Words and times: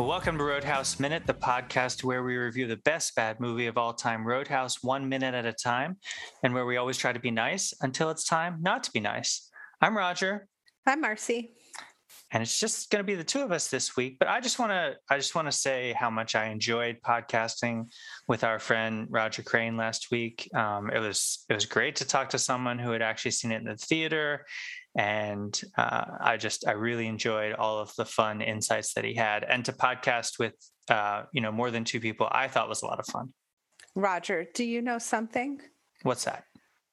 Well, 0.00 0.08
welcome 0.08 0.38
to 0.38 0.44
Roadhouse 0.44 0.98
Minute, 0.98 1.26
the 1.26 1.34
podcast 1.34 2.02
where 2.02 2.22
we 2.22 2.34
review 2.38 2.66
the 2.66 2.78
best 2.86 3.14
bad 3.14 3.38
movie 3.38 3.66
of 3.66 3.76
all 3.76 3.92
time, 3.92 4.26
Roadhouse, 4.26 4.82
one 4.82 5.06
minute 5.06 5.34
at 5.34 5.44
a 5.44 5.52
time, 5.52 5.98
and 6.42 6.54
where 6.54 6.64
we 6.64 6.78
always 6.78 6.96
try 6.96 7.12
to 7.12 7.20
be 7.20 7.30
nice 7.30 7.74
until 7.82 8.08
it's 8.08 8.24
time 8.24 8.56
not 8.62 8.82
to 8.84 8.90
be 8.92 9.00
nice. 9.00 9.50
I'm 9.82 9.94
Roger. 9.94 10.48
I'm 10.86 11.02
Marcie. 11.02 11.50
And 12.32 12.42
it's 12.42 12.58
just 12.58 12.90
going 12.90 13.00
to 13.00 13.06
be 13.06 13.14
the 13.14 13.22
two 13.22 13.40
of 13.42 13.52
us 13.52 13.68
this 13.68 13.94
week. 13.94 14.18
But 14.18 14.28
I 14.28 14.40
just 14.40 14.58
want 14.58 14.72
to, 14.72 14.94
I 15.10 15.18
just 15.18 15.34
want 15.34 15.48
to 15.48 15.52
say 15.52 15.92
how 15.92 16.08
much 16.08 16.34
I 16.34 16.46
enjoyed 16.46 16.96
podcasting 17.04 17.84
with 18.26 18.42
our 18.42 18.58
friend 18.58 19.06
Roger 19.10 19.42
Crane 19.42 19.76
last 19.76 20.10
week. 20.10 20.48
Um, 20.54 20.90
it 20.90 21.00
was, 21.00 21.44
it 21.50 21.52
was 21.52 21.66
great 21.66 21.96
to 21.96 22.06
talk 22.06 22.30
to 22.30 22.38
someone 22.38 22.78
who 22.78 22.92
had 22.92 23.02
actually 23.02 23.32
seen 23.32 23.52
it 23.52 23.56
in 23.56 23.64
the 23.64 23.76
theater 23.76 24.46
and 24.96 25.60
uh, 25.78 26.04
I 26.20 26.36
just 26.36 26.66
I 26.66 26.72
really 26.72 27.06
enjoyed 27.06 27.54
all 27.54 27.78
of 27.78 27.94
the 27.96 28.04
fun 28.04 28.40
insights 28.40 28.94
that 28.94 29.04
he 29.04 29.14
had, 29.14 29.44
and 29.44 29.64
to 29.64 29.72
podcast 29.72 30.38
with 30.38 30.54
uh, 30.88 31.24
you 31.32 31.40
know 31.40 31.52
more 31.52 31.70
than 31.70 31.84
two 31.84 32.00
people, 32.00 32.28
I 32.30 32.48
thought 32.48 32.68
was 32.68 32.82
a 32.82 32.86
lot 32.86 32.98
of 32.98 33.06
fun. 33.06 33.32
Roger, 33.94 34.46
do 34.54 34.64
you 34.64 34.82
know 34.82 34.98
something? 34.98 35.60
What's 36.02 36.24
that? 36.24 36.44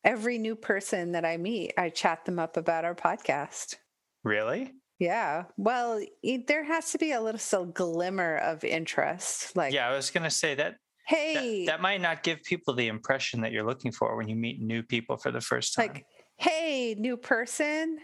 Every 0.03 0.37
new 0.37 0.55
person 0.55 1.13
that 1.13 1.25
I 1.25 1.37
meet, 1.37 1.73
I 1.77 1.89
chat 1.89 2.25
them 2.25 2.39
up 2.39 2.57
about 2.57 2.85
our 2.85 2.95
podcast. 2.95 3.75
Really? 4.23 4.73
Yeah. 4.99 5.43
Well, 5.57 6.01
there 6.47 6.63
has 6.63 6.91
to 6.91 6.97
be 6.97 7.11
a 7.11 7.21
little 7.21 7.65
glimmer 7.65 8.37
of 8.37 8.63
interest. 8.63 9.55
Like, 9.55 9.73
yeah, 9.73 9.87
I 9.87 9.95
was 9.95 10.09
going 10.09 10.23
to 10.23 10.29
say 10.29 10.55
that. 10.55 10.75
Hey, 11.05 11.65
that, 11.65 11.73
that, 11.73 11.81
might 11.81 12.01
not 12.01 12.23
give 12.23 12.43
people 12.43 12.73
the 12.73 12.87
impression 12.87 13.41
that 13.41 13.53
you're 13.53 13.65
looking 13.65 13.93
for 13.93 14.17
when 14.17 14.27
you 14.27 14.35
meet 14.35 14.61
new 14.61 14.83
people 14.83 15.17
for 15.17 15.31
the 15.31 15.39
first 15.39 15.73
time. 15.73 15.87
Like, 15.87 16.05
hey, 16.37 16.95
new 16.97 17.17
person, 17.17 17.99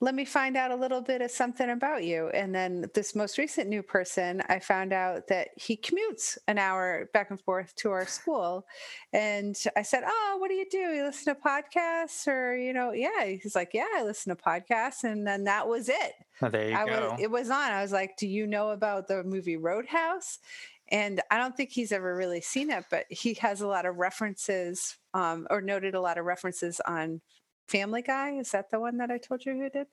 let 0.00 0.14
me 0.14 0.26
find 0.26 0.58
out 0.58 0.70
a 0.70 0.76
little 0.76 1.00
bit 1.00 1.22
of 1.22 1.30
something 1.30 1.70
about 1.70 2.04
you. 2.04 2.28
And 2.28 2.54
then 2.54 2.84
this 2.92 3.14
most 3.14 3.38
recent 3.38 3.68
new 3.68 3.82
person, 3.82 4.42
I 4.46 4.58
found 4.58 4.92
out 4.92 5.28
that 5.28 5.48
he 5.56 5.74
commutes 5.74 6.36
an 6.48 6.58
hour 6.58 7.08
back 7.14 7.30
and 7.30 7.40
forth 7.40 7.74
to 7.76 7.90
our 7.92 8.06
school. 8.06 8.66
And 9.14 9.56
I 9.74 9.80
said, 9.80 10.04
Oh, 10.06 10.36
what 10.38 10.48
do 10.48 10.54
you 10.54 10.66
do? 10.70 10.76
You 10.76 11.04
listen 11.04 11.34
to 11.34 11.40
podcasts? 11.40 12.28
Or, 12.28 12.54
you 12.54 12.74
know, 12.74 12.92
yeah. 12.92 13.24
He's 13.24 13.54
like, 13.54 13.70
Yeah, 13.72 13.86
I 13.96 14.02
listen 14.02 14.36
to 14.36 14.42
podcasts. 14.42 15.04
And 15.04 15.26
then 15.26 15.44
that 15.44 15.66
was 15.66 15.88
it. 15.88 16.12
Oh, 16.42 16.50
there 16.50 16.68
you 16.68 16.76
I 16.76 16.86
go. 16.86 17.10
Was, 17.12 17.20
it 17.20 17.30
was 17.30 17.48
on. 17.48 17.72
I 17.72 17.80
was 17.80 17.92
like, 17.92 18.18
Do 18.18 18.28
you 18.28 18.46
know 18.46 18.70
about 18.70 19.08
the 19.08 19.24
movie 19.24 19.56
Roadhouse? 19.56 20.40
And 20.88 21.22
I 21.30 21.38
don't 21.38 21.56
think 21.56 21.70
he's 21.70 21.90
ever 21.90 22.14
really 22.14 22.42
seen 22.42 22.70
it, 22.70 22.84
but 22.90 23.06
he 23.08 23.34
has 23.40 23.62
a 23.62 23.66
lot 23.66 23.86
of 23.86 23.96
references 23.96 24.98
um, 25.14 25.46
or 25.50 25.60
noted 25.60 25.94
a 25.94 26.00
lot 26.00 26.18
of 26.18 26.26
references 26.26 26.80
on 26.86 27.22
Family 27.68 28.02
Guy. 28.02 28.36
Is 28.38 28.50
that 28.52 28.70
the 28.70 28.80
one 28.80 28.98
that 28.98 29.10
I 29.10 29.18
told 29.18 29.44
you 29.44 29.52
who 29.54 29.70
did? 29.70 29.86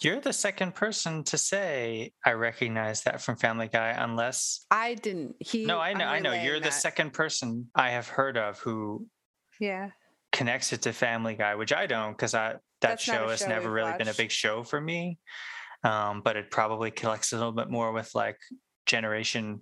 You're 0.00 0.20
the 0.20 0.32
second 0.32 0.74
person 0.74 1.22
to 1.24 1.38
say 1.38 2.12
I 2.24 2.32
recognize 2.32 3.02
that 3.02 3.20
from 3.20 3.36
Family 3.36 3.68
Guy, 3.68 3.90
unless 3.90 4.64
I 4.70 4.94
didn't. 4.94 5.36
He 5.38 5.66
no, 5.66 5.78
I 5.78 5.92
know, 5.92 6.06
I 6.06 6.18
know. 6.18 6.32
You're 6.32 6.60
the 6.60 6.70
second 6.70 7.12
person 7.12 7.68
I 7.74 7.90
have 7.90 8.08
heard 8.08 8.36
of 8.36 8.58
who 8.58 9.06
yeah 9.60 9.90
connects 10.32 10.72
it 10.72 10.82
to 10.82 10.92
Family 10.92 11.34
Guy, 11.34 11.54
which 11.54 11.72
I 11.72 11.86
don't 11.86 12.12
because 12.12 12.34
I 12.34 12.52
that 12.52 12.60
That's 12.80 13.02
show 13.02 13.28
has 13.28 13.46
never 13.46 13.70
really 13.70 13.90
watched. 13.90 13.98
been 13.98 14.08
a 14.08 14.14
big 14.14 14.30
show 14.30 14.62
for 14.64 14.80
me. 14.80 15.18
Um, 15.84 16.22
but 16.24 16.36
it 16.36 16.50
probably 16.50 16.90
connects 16.90 17.32
a 17.32 17.36
little 17.36 17.52
bit 17.52 17.70
more 17.70 17.92
with 17.92 18.10
like 18.14 18.38
Generation 18.86 19.60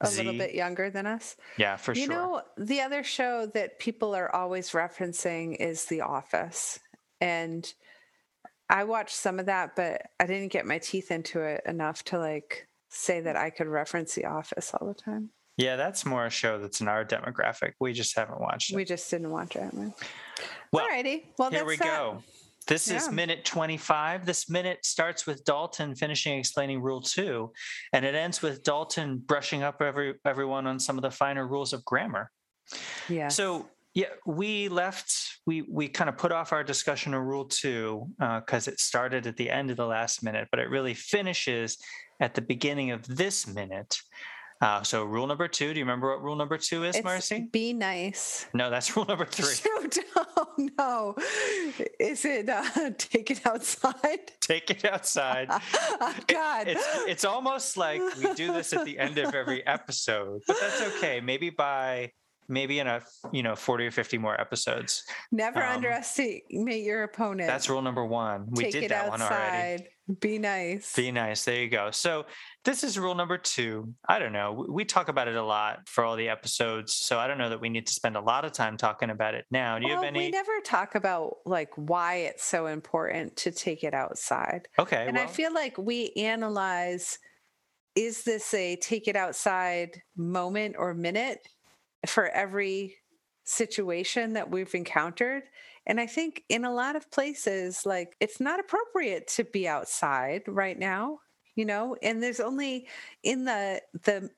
a 0.00 0.06
Z. 0.06 0.16
little 0.22 0.38
bit 0.38 0.54
younger 0.54 0.90
than 0.90 1.06
us. 1.06 1.36
Yeah, 1.56 1.76
for 1.76 1.92
you 1.92 2.04
sure. 2.06 2.12
You 2.12 2.18
know, 2.18 2.42
the 2.56 2.80
other 2.80 3.02
show 3.02 3.46
that 3.54 3.78
people 3.78 4.14
are 4.14 4.34
always 4.34 4.70
referencing 4.70 5.56
is 5.56 5.84
The 5.86 6.02
Office. 6.02 6.78
And 7.20 7.72
I 8.70 8.84
watched 8.84 9.16
some 9.16 9.38
of 9.38 9.46
that, 9.46 9.74
but 9.76 10.02
I 10.20 10.26
didn't 10.26 10.52
get 10.52 10.66
my 10.66 10.78
teeth 10.78 11.10
into 11.10 11.40
it 11.40 11.62
enough 11.66 12.04
to 12.04 12.18
like 12.18 12.68
say 12.90 13.20
that 13.20 13.36
I 13.36 13.50
could 13.50 13.66
reference 13.66 14.14
The 14.14 14.26
Office 14.26 14.72
all 14.74 14.86
the 14.86 14.94
time. 14.94 15.30
Yeah, 15.56 15.74
that's 15.74 16.06
more 16.06 16.26
a 16.26 16.30
show 16.30 16.60
that's 16.60 16.80
in 16.80 16.86
our 16.86 17.04
demographic. 17.04 17.72
We 17.80 17.92
just 17.92 18.16
haven't 18.16 18.40
watched 18.40 18.70
it. 18.70 18.76
We 18.76 18.84
just 18.84 19.10
didn't 19.10 19.30
watch 19.30 19.56
it. 19.56 19.74
Well, 20.72 20.86
Alrighty. 20.86 21.24
Well, 21.36 21.50
here 21.50 21.64
we 21.64 21.76
that. 21.76 21.84
go. 21.84 22.22
This 22.68 22.88
yeah. 22.88 22.98
is 22.98 23.10
minute 23.10 23.44
25. 23.46 24.26
This 24.26 24.48
minute 24.50 24.84
starts 24.84 25.26
with 25.26 25.44
Dalton 25.44 25.94
finishing 25.94 26.38
explaining 26.38 26.82
rule 26.82 27.00
two, 27.00 27.50
and 27.92 28.04
it 28.04 28.14
ends 28.14 28.42
with 28.42 28.62
Dalton 28.62 29.18
brushing 29.18 29.62
up 29.62 29.80
every, 29.80 30.14
everyone 30.26 30.66
on 30.66 30.78
some 30.78 30.98
of 30.98 31.02
the 31.02 31.10
finer 31.10 31.48
rules 31.48 31.72
of 31.72 31.84
grammar. 31.84 32.30
Yeah. 33.08 33.28
So 33.28 33.70
yeah, 33.94 34.08
we 34.26 34.68
left. 34.68 35.40
We 35.46 35.62
we 35.62 35.88
kind 35.88 36.10
of 36.10 36.18
put 36.18 36.30
off 36.30 36.52
our 36.52 36.62
discussion 36.62 37.14
of 37.14 37.22
rule 37.22 37.46
two 37.46 38.06
because 38.18 38.68
uh, 38.68 38.72
it 38.72 38.80
started 38.80 39.26
at 39.26 39.36
the 39.36 39.50
end 39.50 39.70
of 39.70 39.78
the 39.78 39.86
last 39.86 40.22
minute, 40.22 40.48
but 40.50 40.60
it 40.60 40.68
really 40.68 40.94
finishes 40.94 41.78
at 42.20 42.34
the 42.34 42.42
beginning 42.42 42.90
of 42.90 43.04
this 43.06 43.46
minute. 43.46 43.98
Uh, 44.60 44.82
so 44.82 45.04
rule 45.04 45.26
number 45.26 45.46
two. 45.46 45.72
Do 45.72 45.78
you 45.78 45.84
remember 45.84 46.10
what 46.10 46.22
rule 46.22 46.34
number 46.34 46.58
two 46.58 46.84
is, 46.84 46.96
it's 46.96 47.04
Marcie? 47.04 47.50
Be 47.52 47.72
nice. 47.72 48.46
No, 48.52 48.70
that's 48.70 48.96
rule 48.96 49.06
number 49.06 49.24
three. 49.24 49.54
Oh 50.16 50.54
no! 50.78 51.14
Is 52.00 52.24
it 52.24 52.48
uh, 52.48 52.90
take 52.98 53.30
it 53.30 53.46
outside? 53.46 54.32
Take 54.40 54.70
it 54.70 54.84
outside. 54.84 55.48
oh, 55.50 56.14
God, 56.26 56.66
it, 56.66 56.76
it's 56.76 56.98
it's 57.06 57.24
almost 57.24 57.76
like 57.76 58.02
we 58.16 58.34
do 58.34 58.52
this 58.52 58.72
at 58.72 58.84
the 58.84 58.98
end 58.98 59.18
of 59.18 59.34
every 59.34 59.64
episode, 59.66 60.42
but 60.46 60.56
that's 60.60 60.82
okay. 60.82 61.20
Maybe 61.20 61.50
by 61.50 62.12
maybe 62.48 62.78
in 62.78 62.86
a 62.86 63.02
you 63.32 63.42
know 63.42 63.54
40 63.54 63.86
or 63.86 63.90
50 63.90 64.18
more 64.18 64.40
episodes. 64.40 65.04
Never 65.30 65.62
um, 65.62 65.76
underestimate 65.76 66.84
your 66.84 67.04
opponent. 67.04 67.48
that's 67.48 67.68
rule 67.68 67.82
number 67.82 68.04
one. 68.04 68.46
We 68.50 68.64
Take 68.64 68.72
did 68.72 68.90
that 68.90 69.06
outside. 69.06 69.20
one 69.20 69.22
already. 69.22 69.86
be 70.20 70.38
nice. 70.38 70.94
Be 70.94 71.12
nice. 71.12 71.44
There 71.44 71.60
you 71.60 71.68
go. 71.68 71.90
So 71.90 72.24
this 72.64 72.82
is 72.82 72.98
rule 72.98 73.14
number 73.14 73.38
two. 73.38 73.94
I 74.08 74.18
don't 74.18 74.32
know. 74.32 74.66
We 74.68 74.84
talk 74.84 75.08
about 75.08 75.28
it 75.28 75.36
a 75.36 75.42
lot 75.42 75.88
for 75.88 76.04
all 76.04 76.16
the 76.16 76.28
episodes 76.28 76.94
so 76.94 77.18
i 77.18 77.26
don't 77.26 77.38
know 77.38 77.48
that 77.48 77.60
we 77.60 77.68
need 77.68 77.86
to 77.86 77.92
spend 77.92 78.16
a 78.16 78.20
lot 78.20 78.44
of 78.44 78.52
time 78.52 78.76
talking 78.76 79.10
about 79.10 79.34
it 79.34 79.44
now. 79.50 79.78
Do 79.78 79.86
you 79.86 79.92
well, 79.92 80.02
have 80.02 80.08
any 80.08 80.26
we 80.26 80.30
never 80.30 80.60
talk 80.64 80.94
about 80.94 81.36
like 81.44 81.70
why 81.76 82.16
it's 82.16 82.44
so 82.44 82.66
important 82.66 83.36
to 83.36 83.50
take 83.50 83.84
it 83.84 83.94
outside. 83.94 84.68
Okay 84.78 85.06
and 85.06 85.16
well, 85.16 85.24
i 85.24 85.26
feel 85.26 85.52
like 85.52 85.76
we 85.78 86.12
analyze 86.16 87.18
is 87.94 88.22
this 88.22 88.52
a 88.54 88.76
take 88.76 89.08
it 89.08 89.16
outside 89.16 90.02
moment 90.16 90.76
or 90.78 90.94
minute 90.94 91.40
for 92.06 92.28
every 92.28 92.96
situation 93.44 94.34
that 94.34 94.50
we've 94.50 94.74
encountered. 94.74 95.44
And 95.86 95.98
I 95.98 96.06
think 96.06 96.44
in 96.48 96.64
a 96.64 96.72
lot 96.72 96.96
of 96.96 97.10
places, 97.10 97.86
like 97.86 98.14
it's 98.20 98.40
not 98.40 98.60
appropriate 98.60 99.26
to 99.28 99.44
be 99.44 99.66
outside 99.66 100.42
right 100.46 100.78
now, 100.78 101.20
you 101.54 101.64
know, 101.64 101.96
and 102.02 102.22
there's 102.22 102.40
only 102.40 102.88
in 103.22 103.44
the 103.44 103.80
the 104.04 104.30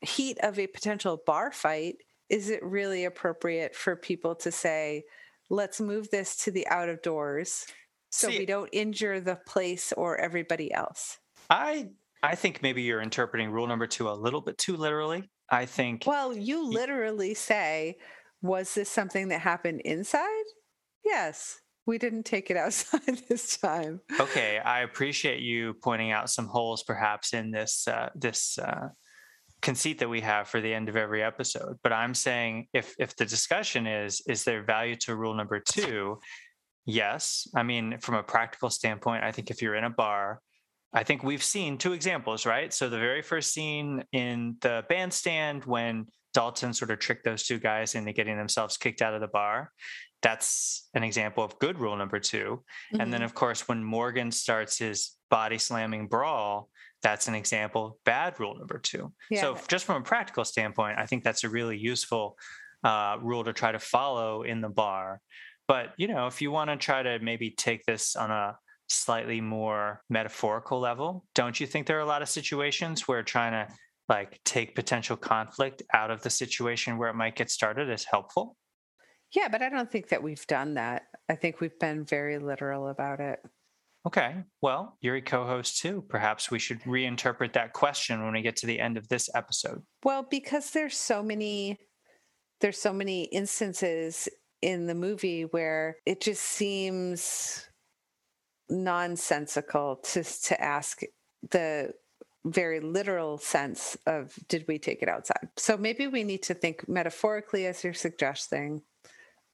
heat 0.00 0.38
of 0.42 0.58
a 0.58 0.66
potential 0.66 1.20
bar 1.26 1.50
fight, 1.50 1.96
is 2.28 2.50
it 2.50 2.62
really 2.62 3.04
appropriate 3.04 3.74
for 3.74 3.96
people 3.96 4.34
to 4.36 4.52
say, 4.52 5.04
let's 5.50 5.80
move 5.80 6.10
this 6.10 6.36
to 6.44 6.50
the 6.50 6.68
out 6.68 6.88
of 6.88 7.02
doors 7.02 7.66
so 8.10 8.28
See, 8.28 8.38
we 8.38 8.46
don't 8.46 8.68
injure 8.72 9.20
the 9.20 9.36
place 9.36 9.92
or 9.92 10.18
everybody 10.18 10.72
else? 10.72 11.18
I 11.50 11.90
I 12.22 12.34
think 12.34 12.62
maybe 12.62 12.82
you're 12.82 13.02
interpreting 13.02 13.50
rule 13.50 13.66
number 13.66 13.86
two 13.86 14.08
a 14.08 14.12
little 14.12 14.40
bit 14.40 14.58
too 14.58 14.76
literally. 14.76 15.28
I 15.50 15.66
think. 15.66 16.04
Well, 16.06 16.36
you 16.36 16.68
literally 16.68 17.34
say, 17.34 17.96
was 18.42 18.74
this 18.74 18.90
something 18.90 19.28
that 19.28 19.40
happened 19.40 19.80
inside? 19.84 20.44
Yes. 21.04 21.58
We 21.86 21.96
didn't 21.96 22.24
take 22.24 22.50
it 22.50 22.56
outside 22.58 23.22
this 23.28 23.56
time. 23.56 24.00
Okay, 24.20 24.58
I 24.58 24.80
appreciate 24.80 25.40
you 25.40 25.74
pointing 25.82 26.10
out 26.10 26.30
some 26.30 26.46
holes, 26.46 26.82
perhaps 26.82 27.32
in 27.32 27.50
this 27.50 27.88
uh, 27.88 28.10
this 28.14 28.58
uh, 28.58 28.88
conceit 29.62 29.98
that 30.00 30.10
we 30.10 30.20
have 30.20 30.48
for 30.48 30.60
the 30.60 30.72
end 30.72 30.88
of 30.88 30.96
every 30.96 31.22
episode. 31.22 31.76
But 31.82 31.92
I'm 31.92 32.14
saying, 32.14 32.66
if 32.74 32.94
if 32.98 33.16
the 33.16 33.24
discussion 33.24 33.86
is 33.86 34.22
is 34.26 34.44
there 34.44 34.62
value 34.62 34.96
to 34.96 35.16
rule 35.16 35.34
number 35.34 35.60
two? 35.60 36.18
Yes. 36.84 37.46
I 37.54 37.62
mean, 37.62 37.98
from 37.98 38.14
a 38.14 38.22
practical 38.22 38.70
standpoint, 38.70 39.22
I 39.22 39.32
think 39.32 39.50
if 39.50 39.60
you're 39.60 39.74
in 39.74 39.84
a 39.84 39.90
bar 39.90 40.40
I 40.92 41.04
think 41.04 41.22
we've 41.22 41.42
seen 41.42 41.76
two 41.78 41.92
examples, 41.92 42.46
right? 42.46 42.72
So 42.72 42.88
the 42.88 42.98
very 42.98 43.22
first 43.22 43.52
scene 43.52 44.04
in 44.12 44.56
the 44.60 44.84
bandstand 44.88 45.64
when 45.64 46.06
Dalton 46.32 46.72
sort 46.72 46.90
of 46.90 46.98
tricked 46.98 47.24
those 47.24 47.44
two 47.44 47.58
guys 47.58 47.94
into 47.94 48.12
getting 48.12 48.36
themselves 48.36 48.76
kicked 48.76 49.02
out 49.02 49.14
of 49.14 49.20
the 49.20 49.28
bar. 49.28 49.70
That's 50.22 50.88
an 50.94 51.04
example 51.04 51.44
of 51.44 51.58
good 51.58 51.78
rule 51.78 51.96
number 51.96 52.18
2 52.18 52.38
mm-hmm. 52.38 53.00
And 53.00 53.12
then, 53.12 53.20
mm-hmm. 53.20 53.24
of 53.24 53.34
course, 53.34 53.68
when 53.68 53.84
Morgan 53.84 54.32
starts 54.32 54.78
his 54.78 55.16
body 55.30 55.58
slamming 55.58 56.08
brawl, 56.08 56.70
that's 57.02 57.28
an 57.28 57.34
example 57.34 57.86
of 57.86 57.92
bad 58.04 58.40
rule 58.40 58.56
number 58.56 58.78
two. 58.78 59.12
Yeah. 59.30 59.42
So, 59.42 59.58
just 59.68 59.84
from 59.84 60.02
a 60.02 60.04
practical 60.04 60.44
standpoint, 60.44 60.98
I 60.98 61.06
think 61.06 61.22
that's 61.22 61.44
a 61.44 61.48
really 61.48 61.78
useful 61.78 62.36
uh, 62.84 63.18
rule 63.20 63.44
to 63.44 63.52
try 63.52 63.72
to 63.72 63.78
follow 63.78 64.42
in 64.42 64.60
the 64.60 64.68
bar. 64.68 65.20
But, 65.68 65.92
you 65.96 66.08
know, 66.08 66.26
if 66.26 66.40
you 66.40 66.50
want 66.50 66.70
to 66.70 66.76
try 66.76 67.02
to 67.02 67.18
maybe 67.20 67.50
take 67.50 67.84
this 67.84 68.16
on 68.16 68.30
a 68.30 68.56
slightly 68.88 69.40
more 69.40 70.02
metaphorical 70.08 70.80
level 70.80 71.24
don't 71.34 71.60
you 71.60 71.66
think 71.66 71.86
there 71.86 71.98
are 71.98 72.02
a 72.02 72.06
lot 72.06 72.22
of 72.22 72.28
situations 72.28 73.06
where 73.06 73.22
trying 73.22 73.52
to 73.52 73.72
like 74.08 74.40
take 74.44 74.74
potential 74.74 75.16
conflict 75.16 75.82
out 75.92 76.10
of 76.10 76.22
the 76.22 76.30
situation 76.30 76.96
where 76.96 77.10
it 77.10 77.14
might 77.14 77.36
get 77.36 77.50
started 77.50 77.90
is 77.90 78.04
helpful 78.04 78.56
yeah 79.34 79.48
but 79.48 79.62
i 79.62 79.68
don't 79.68 79.90
think 79.90 80.08
that 80.08 80.22
we've 80.22 80.46
done 80.46 80.74
that 80.74 81.02
i 81.28 81.34
think 81.34 81.60
we've 81.60 81.78
been 81.78 82.04
very 82.04 82.38
literal 82.38 82.88
about 82.88 83.20
it 83.20 83.40
Okay. 84.06 84.36
Well, 84.62 84.96
you're 85.02 85.16
a 85.16 85.20
co 85.20 85.44
host 85.44 85.82
too. 85.82 86.02
Perhaps 86.08 86.50
we 86.50 86.58
should 86.58 86.80
reinterpret 86.84 87.52
that 87.52 87.74
question 87.74 88.24
when 88.24 88.32
we 88.32 88.40
get 88.40 88.56
to 88.56 88.66
the 88.66 88.80
end 88.80 88.96
of 88.96 89.08
this 89.08 89.28
episode. 89.34 89.82
Well, 90.02 90.26
because 90.30 90.70
there's 90.70 90.96
so 90.96 91.22
many 91.22 91.76
there's 92.60 92.80
so 92.80 92.92
many 92.92 93.24
instances 93.24 94.28
in 94.62 94.86
the 94.86 94.94
movie 94.94 95.42
where 95.42 95.96
it 96.06 96.20
just 96.20 96.42
seems 96.42 97.67
nonsensical 98.70 99.96
to 99.96 100.22
to 100.22 100.60
ask 100.60 101.02
the 101.50 101.94
very 102.44 102.80
literal 102.80 103.38
sense 103.38 103.96
of 104.06 104.34
did 104.48 104.64
we 104.68 104.78
take 104.78 105.02
it 105.02 105.08
outside? 105.08 105.48
So 105.56 105.76
maybe 105.76 106.06
we 106.06 106.24
need 106.24 106.42
to 106.44 106.54
think 106.54 106.88
metaphorically 106.88 107.66
as 107.66 107.84
you're 107.84 107.94
suggesting 107.94 108.82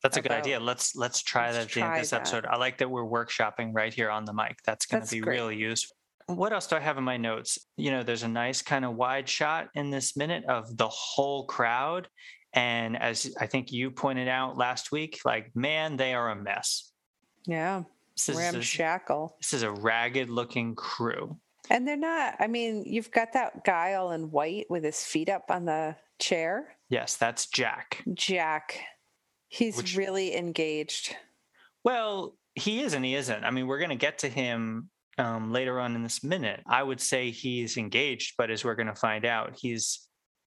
that's 0.02 0.18
a 0.18 0.22
good 0.22 0.32
idea. 0.32 0.60
Let's 0.60 0.94
let's 0.94 1.22
try 1.22 1.46
let's 1.46 1.56
that 1.56 1.62
at 1.62 1.72
the 1.72 1.80
end 1.80 1.92
of 1.94 1.98
this 2.00 2.10
that. 2.10 2.20
episode. 2.20 2.44
I 2.44 2.56
like 2.56 2.76
that 2.78 2.90
we're 2.90 3.04
workshopping 3.04 3.70
right 3.72 3.92
here 3.92 4.10
on 4.10 4.26
the 4.26 4.34
mic. 4.34 4.58
That's 4.66 4.84
going 4.84 5.02
to 5.02 5.10
be 5.10 5.20
great. 5.20 5.36
really 5.36 5.56
useful. 5.56 5.96
What 6.26 6.52
else 6.52 6.66
do 6.66 6.76
i 6.76 6.80
have 6.80 6.98
in 6.98 7.04
my 7.04 7.16
notes? 7.16 7.58
You 7.76 7.90
know 7.90 8.02
there's 8.02 8.22
a 8.22 8.28
nice 8.28 8.60
kind 8.60 8.84
of 8.84 8.94
wide 8.96 9.28
shot 9.28 9.68
in 9.74 9.88
this 9.88 10.14
minute 10.14 10.44
of 10.44 10.76
the 10.76 10.88
whole 10.88 11.46
crowd. 11.46 12.08
And 12.52 13.00
as 13.00 13.34
i 13.40 13.46
think 13.46 13.72
you 13.72 13.90
pointed 13.90 14.28
out 14.28 14.58
last 14.58 14.92
week 14.92 15.20
like 15.24 15.50
man 15.56 15.96
they 15.96 16.12
are 16.12 16.30
a 16.30 16.36
mess. 16.36 16.92
Yeah 17.46 17.84
this 18.16 18.36
ramshackle 18.36 19.36
this 19.40 19.52
is 19.52 19.62
a 19.62 19.70
ragged 19.70 20.30
looking 20.30 20.74
crew 20.74 21.36
and 21.70 21.88
they're 21.88 21.96
not, 21.96 22.36
I 22.40 22.46
mean, 22.46 22.84
you've 22.86 23.10
got 23.10 23.32
that 23.32 23.64
guy 23.64 23.94
all 23.94 24.12
in 24.12 24.30
white 24.30 24.66
with 24.68 24.84
his 24.84 25.02
feet 25.02 25.28
up 25.28 25.50
on 25.50 25.64
the 25.64 25.96
chair. 26.18 26.76
Yes, 26.90 27.16
that's 27.16 27.46
Jack. 27.46 28.02
Jack. 28.12 28.78
He's 29.48 29.76
Which, 29.76 29.96
really 29.96 30.36
engaged. 30.36 31.16
Well, 31.82 32.36
he 32.54 32.82
is 32.82 32.92
and 32.92 33.04
he 33.04 33.14
isn't. 33.14 33.44
I 33.44 33.50
mean, 33.50 33.66
we're 33.66 33.78
going 33.78 33.90
to 33.90 33.96
get 33.96 34.18
to 34.18 34.28
him 34.28 34.90
um, 35.16 35.52
later 35.52 35.80
on 35.80 35.94
in 35.94 36.02
this 36.02 36.22
minute. 36.22 36.60
I 36.66 36.82
would 36.82 37.00
say 37.00 37.30
he's 37.30 37.76
engaged, 37.76 38.34
but 38.36 38.50
as 38.50 38.64
we're 38.64 38.74
going 38.74 38.88
to 38.88 38.94
find 38.94 39.24
out, 39.24 39.56
he's 39.56 40.06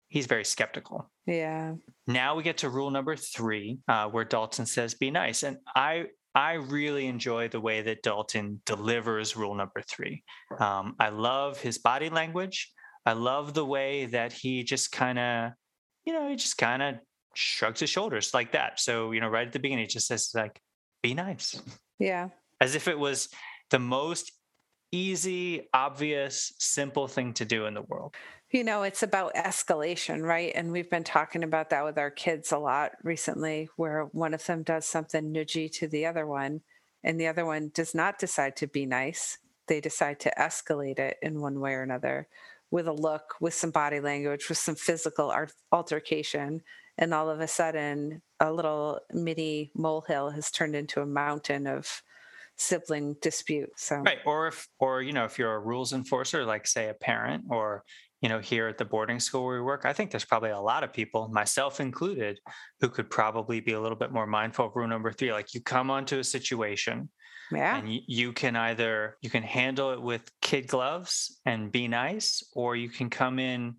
he's 0.07 0.27
very 0.27 0.45
skeptical. 0.45 1.09
Yeah. 1.25 1.75
Now 2.05 2.35
we 2.35 2.43
get 2.43 2.57
to 2.59 2.69
rule 2.69 2.91
number 2.91 3.15
three, 3.15 3.79
uh, 3.87 4.07
where 4.07 4.25
Dalton 4.25 4.65
says, 4.65 4.93
"Be 4.93 5.09
nice," 5.09 5.43
and 5.43 5.57
I 5.75 6.05
I 6.33 6.53
really 6.53 7.07
enjoy 7.07 7.49
the 7.49 7.59
way 7.59 7.81
that 7.81 8.03
Dalton 8.03 8.61
delivers 8.65 9.35
rule 9.35 9.53
number 9.53 9.81
three. 9.81 10.23
Um, 10.59 10.95
I 10.99 11.09
love 11.09 11.59
his 11.59 11.77
body 11.77 12.09
language. 12.09 12.71
I 13.05 13.13
love 13.13 13.53
the 13.53 13.65
way 13.65 14.05
that 14.05 14.31
he 14.31 14.63
just 14.63 14.91
kind 14.91 15.19
of, 15.19 15.51
you 16.05 16.13
know, 16.13 16.29
he 16.29 16.35
just 16.35 16.57
kind 16.57 16.81
of 16.81 16.95
shrugs 17.33 17.79
his 17.79 17.89
shoulders 17.89 18.33
like 18.33 18.53
that. 18.53 18.79
So, 18.79 19.11
you 19.11 19.19
know, 19.19 19.27
right 19.27 19.47
at 19.47 19.53
the 19.53 19.59
beginning, 19.59 19.83
he 19.83 19.87
just 19.87 20.07
says, 20.07 20.31
like, 20.33 20.59
be 21.01 21.13
nice. 21.13 21.61
Yeah. 21.99 22.29
As 22.59 22.75
if 22.75 22.87
it 22.87 22.97
was 22.97 23.29
the 23.69 23.79
most 23.79 24.31
easy, 24.91 25.67
obvious, 25.73 26.53
simple 26.59 27.07
thing 27.07 27.33
to 27.33 27.45
do 27.45 27.65
in 27.65 27.73
the 27.73 27.81
world. 27.81 28.15
You 28.51 28.65
know, 28.65 28.83
it's 28.83 29.01
about 29.01 29.35
escalation, 29.35 30.23
right? 30.23 30.51
And 30.53 30.73
we've 30.73 30.89
been 30.89 31.05
talking 31.05 31.41
about 31.41 31.69
that 31.69 31.85
with 31.85 31.97
our 31.97 32.11
kids 32.11 32.51
a 32.51 32.57
lot 32.57 32.91
recently, 33.01 33.69
where 33.77 34.03
one 34.11 34.33
of 34.33 34.45
them 34.45 34.63
does 34.63 34.85
something 34.85 35.33
nudgy 35.33 35.71
to 35.75 35.87
the 35.87 36.05
other 36.05 36.27
one, 36.27 36.59
and 37.01 37.17
the 37.17 37.27
other 37.27 37.45
one 37.45 37.71
does 37.73 37.95
not 37.95 38.19
decide 38.19 38.57
to 38.57 38.67
be 38.67 38.85
nice. 38.85 39.37
They 39.67 39.79
decide 39.79 40.19
to 40.21 40.33
escalate 40.37 40.99
it 40.99 41.15
in 41.21 41.39
one 41.39 41.61
way 41.61 41.71
or 41.71 41.81
another 41.81 42.27
with 42.71 42.89
a 42.89 42.93
look, 42.93 43.35
with 43.39 43.53
some 43.53 43.71
body 43.71 44.01
language, 44.01 44.49
with 44.49 44.57
some 44.57 44.75
physical 44.75 45.33
altercation. 45.71 46.61
And 46.97 47.13
all 47.13 47.29
of 47.29 47.39
a 47.39 47.47
sudden, 47.47 48.21
a 48.41 48.51
little 48.51 48.99
mini 49.13 49.71
molehill 49.73 50.31
has 50.31 50.51
turned 50.51 50.75
into 50.75 51.01
a 51.01 51.05
mountain 51.05 51.67
of 51.67 52.03
sibling 52.61 53.15
dispute. 53.21 53.69
So 53.75 53.97
right, 53.97 54.19
or 54.25 54.47
if 54.47 54.67
or 54.79 55.01
you 55.01 55.13
know 55.13 55.25
if 55.25 55.37
you're 55.39 55.53
a 55.53 55.59
rules 55.59 55.93
enforcer, 55.93 56.45
like 56.45 56.67
say 56.67 56.89
a 56.89 56.93
parent, 56.93 57.45
or 57.49 57.83
you 58.21 58.29
know, 58.29 58.39
here 58.39 58.67
at 58.67 58.77
the 58.77 58.85
boarding 58.85 59.19
school 59.19 59.45
where 59.45 59.57
we 59.57 59.61
work, 59.63 59.83
I 59.83 59.93
think 59.93 60.11
there's 60.11 60.25
probably 60.25 60.51
a 60.51 60.59
lot 60.59 60.83
of 60.83 60.93
people, 60.93 61.27
myself 61.29 61.79
included, 61.79 62.39
who 62.79 62.87
could 62.87 63.09
probably 63.09 63.59
be 63.59 63.73
a 63.73 63.81
little 63.81 63.97
bit 63.97 64.11
more 64.11 64.27
mindful 64.27 64.67
of 64.67 64.75
rule 64.75 64.87
number 64.87 65.11
three. 65.11 65.33
Like 65.33 65.55
you 65.55 65.61
come 65.61 65.89
onto 65.89 66.19
a 66.19 66.23
situation 66.23 67.09
yeah. 67.51 67.77
and 67.77 67.91
you, 67.91 68.01
you 68.07 68.31
can 68.31 68.55
either, 68.55 69.17
you 69.21 69.31
can 69.31 69.41
handle 69.41 69.91
it 69.91 70.01
with 70.01 70.29
kid 70.39 70.67
gloves 70.67 71.39
and 71.47 71.71
be 71.71 71.87
nice, 71.87 72.43
or 72.53 72.75
you 72.75 72.89
can 72.89 73.09
come 73.09 73.39
in, 73.39 73.75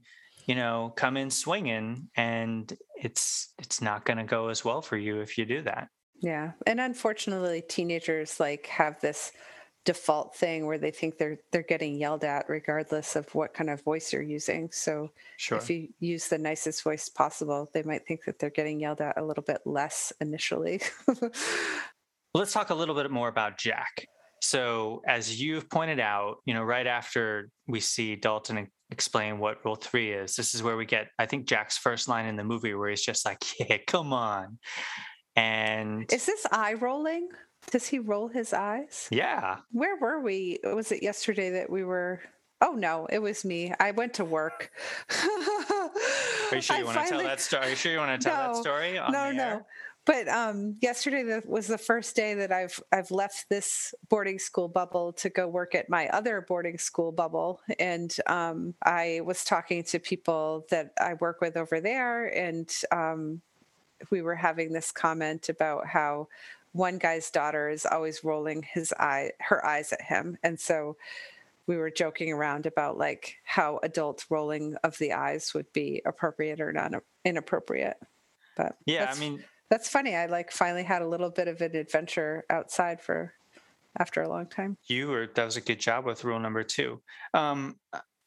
you 0.47 0.57
know, 0.57 0.93
come 0.97 1.17
in 1.17 1.31
swinging 1.31 2.09
and 2.17 2.77
it's, 3.01 3.55
it's 3.61 3.81
not 3.81 4.05
going 4.05 4.19
to 4.19 4.25
go 4.25 4.49
as 4.49 4.65
well 4.65 4.83
for 4.83 4.97
you 4.97 5.21
if 5.21 5.39
you 5.39 5.45
do 5.45 5.63
that. 5.63 5.87
Yeah. 6.23 6.53
And 6.67 6.81
unfortunately, 6.81 7.63
teenagers 7.69 8.39
like 8.41 8.67
have 8.67 9.01
this 9.01 9.33
default 9.85 10.37
thing 10.37 10.67
where 10.67 10.79
they 10.79 10.93
think 10.93 11.19
they're 11.19 11.39
they're 11.51 11.65
getting 11.65 11.97
yelled 11.97 12.23
at 12.23 12.49
regardless 12.49 13.17
of 13.17 13.29
what 13.35 13.53
kind 13.53 13.69
of 13.69 13.83
voice 13.83 14.13
you're 14.13 14.23
using. 14.23 14.71
So 14.71 15.11
sure. 15.37 15.59
if 15.59 15.69
you 15.69 15.89
use 15.99 16.29
the 16.29 16.39
nicest 16.39 16.85
voice 16.85 17.09
possible, 17.09 17.69
they 17.75 17.83
might 17.83 18.07
think 18.07 18.25
that 18.25 18.39
they're 18.39 18.51
getting 18.51 18.81
yelled 18.81 19.01
at 19.01 19.19
a 19.19 19.25
little 19.25 19.43
bit 19.43 19.61
less 19.67 20.13
initially. 20.21 20.81
Let's 22.35 22.53
talk 22.53 22.71
a 22.71 22.75
little 22.75 22.95
bit 22.95 23.11
more 23.11 23.29
about 23.29 23.59
Jack. 23.59 24.07
So 24.41 25.03
as 25.07 25.41
you've 25.41 25.69
pointed 25.69 26.01
out, 26.01 26.37
you 26.47 26.55
know, 26.55 26.63
right 26.63 26.87
after 26.87 27.51
we 27.67 27.81
see 27.81 28.17
Dalton 28.17 28.69
explain 28.91 29.39
what 29.39 29.65
rule 29.65 29.77
3 29.77 30.13
is, 30.13 30.37
this 30.37 30.55
is 30.55 30.63
where 30.63 30.77
we 30.77 30.87
get 30.87 31.09
I 31.19 31.27
think 31.27 31.49
Jack's 31.49 31.79
first 31.79 32.07
line 32.07 32.27
in 32.27 32.37
the 32.37 32.45
movie 32.45 32.75
where 32.75 32.91
he's 32.91 33.03
just 33.03 33.27
like, 33.27 33.39
"Yeah, 33.59 33.79
come 33.89 34.13
on." 34.13 34.59
And 35.37 36.13
Is 36.13 36.27
this 36.27 36.47
eye 36.51 36.75
rolling? 36.75 37.29
Does 37.71 37.87
he 37.87 37.99
roll 37.99 38.29
his 38.29 38.53
eyes? 38.53 39.09
Yeah. 39.11 39.59
Where 39.71 39.97
were 39.97 40.21
we? 40.21 40.59
Was 40.65 40.93
it 40.93 41.03
yesterday 41.03 41.51
that 41.51 41.71
we 41.71 41.85
were? 41.85 42.21
Oh 42.61 42.73
no, 42.73 43.07
it 43.07 43.21
was 43.21 43.45
me. 43.45 43.73
I 43.81 43.93
went 43.93 44.15
to 44.15 44.25
work. 44.25 44.71
Are 45.11 46.57
you 46.57 46.61
sure 46.61 46.77
you 46.77 46.83
I 46.83 46.85
want 46.85 46.97
finally... 46.97 47.11
to 47.11 47.11
tell 47.11 47.23
that 47.25 47.41
story? 47.41 47.67
Are 47.67 47.71
you 47.71 47.77
sure 47.77 47.93
you 47.93 47.99
want 47.99 48.21
to 48.21 48.29
tell 48.29 48.37
no, 48.37 48.55
that 48.55 48.61
story? 48.61 48.95
no, 48.95 49.33
no. 49.33 49.63
But 50.05 50.27
um, 50.27 50.77
yesterday 50.81 51.41
was 51.47 51.69
the 51.69 51.79
first 51.79 52.17
day 52.17 52.35
that 52.35 52.51
I've 52.51 52.79
I've 52.91 53.11
left 53.13 53.49
this 53.49 53.95
boarding 54.09 54.39
school 54.39 54.69
bubble 54.69 55.13
to 55.15 55.31
go 55.31 55.47
work 55.47 55.77
at 55.77 55.89
my 55.89 56.09
other 56.09 56.41
boarding 56.41 56.79
school 56.79 57.13
bubble, 57.13 57.61
and 57.79 58.15
um, 58.27 58.75
I 58.85 59.21
was 59.25 59.45
talking 59.45 59.85
to 59.85 60.01
people 60.01 60.67
that 60.71 60.93
I 61.01 61.15
work 61.15 61.41
with 61.41 61.57
over 61.57 61.81
there, 61.81 62.27
and 62.27 62.69
um, 62.91 63.43
we 64.11 64.23
were 64.23 64.35
having 64.35 64.73
this 64.73 64.93
comment 64.93 65.49
about 65.49 65.87
how 65.87 66.29
one 66.73 66.99
guy's 66.99 67.31
daughter 67.31 67.69
is 67.69 67.85
always 67.85 68.25
rolling 68.25 68.63
his 68.63 68.93
eye 68.99 69.31
her 69.41 69.65
eyes 69.65 69.93
at 69.93 70.03
him 70.03 70.39
and 70.43 70.59
so 70.59 70.97
we 71.67 71.77
were 71.77 71.91
joking 71.91 72.33
around 72.33 72.67
about 72.67 72.99
like 72.99 73.37
how 73.45 73.79
adult 73.83 74.25
rolling 74.31 74.75
of 74.83 74.97
the 74.99 75.13
eyes 75.13 75.55
would 75.55 75.71
be 75.73 76.03
appropriate 76.07 76.61
or 76.61 76.73
not 76.73 76.93
inappropriate 77.25 77.97
but 78.57 78.77
yeah 78.87 79.13
i 79.15 79.19
mean 79.19 79.43
that's 79.71 79.89
funny 79.89 80.17
i 80.17 80.27
like 80.27 80.51
finally 80.51 80.83
had 80.83 81.03
a 81.03 81.09
little 81.09 81.31
bit 81.31 81.49
of 81.49 81.61
an 81.61 81.77
adventure 81.77 82.45
outside 82.51 83.01
for 83.01 83.33
after 83.99 84.23
a 84.23 84.29
long 84.29 84.47
time. 84.47 84.77
You 84.87 85.09
were 85.09 85.29
that 85.35 85.45
was 85.45 85.57
a 85.57 85.61
good 85.61 85.81
job 85.81 86.05
with 86.05 86.25
rule 86.25 86.41
number 86.41 86.63
two. 86.63 87.01
Um 87.35 87.77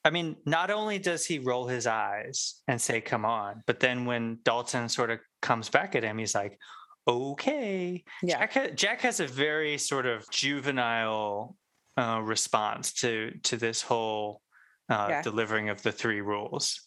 I 0.03 0.11
mean, 0.11 0.35
not 0.45 0.69
only 0.69 0.99
does 0.99 1.25
he 1.25 1.39
roll 1.39 1.65
his 1.65 1.87
eyes 1.87 2.61
and 2.67 2.79
say, 2.79 3.01
come 3.01 3.25
on, 3.25 3.63
but 3.65 3.79
then 3.79 4.05
when 4.05 4.37
Dalton 4.43 4.87
sort 4.87 5.09
of 5.09 5.17
comes 5.45 5.69
back 5.69 5.95
at 5.95 6.03
him, 6.03 6.17
he's 6.17 6.35
like, 6.35 6.59
okay. 7.07 8.03
Yeah. 8.23 8.39
Jack, 8.39 8.53
ha- 8.53 8.73
Jack 8.75 9.01
has 9.01 9.19
a 9.19 9.27
very 9.27 9.77
sort 9.77 10.07
of 10.07 10.29
juvenile 10.31 11.55
uh, 11.97 12.19
response 12.21 12.91
to 12.93 13.31
to 13.43 13.57
this 13.57 13.81
whole 13.81 14.41
uh, 14.89 15.07
yeah. 15.09 15.21
delivering 15.21 15.69
of 15.69 15.81
the 15.83 15.91
three 15.91 16.21
rules. 16.21 16.81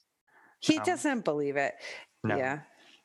He 0.61 0.77
um, 0.79 0.85
doesn't 0.85 1.25
believe 1.25 1.57
it. 1.57 1.75
No, 2.25 2.37
yeah. 2.37 2.61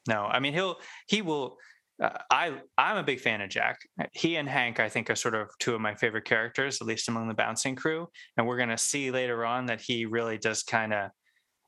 No, 0.08 0.26
I 0.26 0.40
mean 0.40 0.54
he'll 0.54 0.78
he 1.08 1.22
will. 1.22 1.58
Uh, 2.02 2.18
I 2.32 2.54
I'm 2.78 2.98
a 2.98 3.04
big 3.04 3.22
fan 3.22 3.42
of 3.42 3.50
Jack. 3.50 3.78
He 4.12 4.36
and 4.36 4.50
Hank 4.50 4.80
I 4.80 4.90
think 4.90 5.10
are 5.10 5.16
sort 5.16 5.36
of 5.36 5.48
two 5.60 5.76
of 5.76 5.82
my 5.82 5.96
favorite 5.96 6.26
characters, 6.26 6.82
at 6.82 6.88
least 6.88 7.08
among 7.08 7.28
the 7.28 7.36
bouncing 7.36 7.76
crew. 7.76 8.08
And 8.36 8.48
we're 8.48 8.58
gonna 8.58 8.78
see 8.78 9.12
later 9.12 9.46
on 9.46 9.68
that 9.68 9.80
he 9.80 10.06
really 10.06 10.38
does 10.38 10.64
kind 10.64 10.94
of 10.94 11.12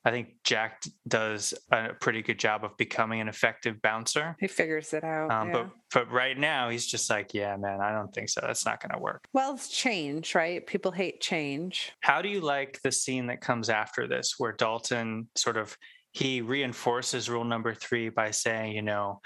I 0.06 0.12
think 0.12 0.36
Jack 0.44 0.84
does 1.08 1.56
a 1.72 1.90
pretty 2.00 2.22
good 2.22 2.38
job 2.38 2.64
of 2.64 2.78
becoming 2.78 3.22
an 3.22 3.28
effective 3.28 3.82
bouncer. 3.82 4.36
He 4.40 4.48
figures 4.48 4.94
it 4.94 5.04
out. 5.04 5.32
Um, 5.32 5.48
yeah. 5.48 5.54
But 5.54 5.70
but 5.94 6.12
right 6.12 6.38
now 6.38 6.70
he's 6.70 6.86
just 6.86 7.10
like, 7.10 7.34
yeah, 7.34 7.58
man, 7.58 7.82
I 7.82 7.92
don't 7.92 8.14
think 8.14 8.30
so. 8.30 8.42
That's 8.42 8.66
not 8.66 8.82
going 8.82 8.94
to 8.94 9.00
work. 9.00 9.26
Well, 9.34 9.56
it's 9.56 9.70
change, 9.70 10.36
right? 10.36 10.66
People 10.68 10.92
hate 10.92 11.22
change. 11.22 11.92
How 12.02 12.22
do 12.22 12.30
you 12.30 12.42
like 12.42 12.80
the 12.84 12.92
scene 12.92 13.28
that 13.28 13.42
comes 13.42 13.70
after 13.70 14.08
this, 14.08 14.36
where 14.38 14.52
Dalton 14.52 15.28
sort 15.36 15.58
of 15.58 15.76
he 16.12 16.42
reinforces 16.42 17.30
rule 17.30 17.44
number 17.44 17.74
three 17.74 18.10
by 18.10 18.32
saying, 18.32 18.74
you 18.74 18.82
know, 18.84 19.20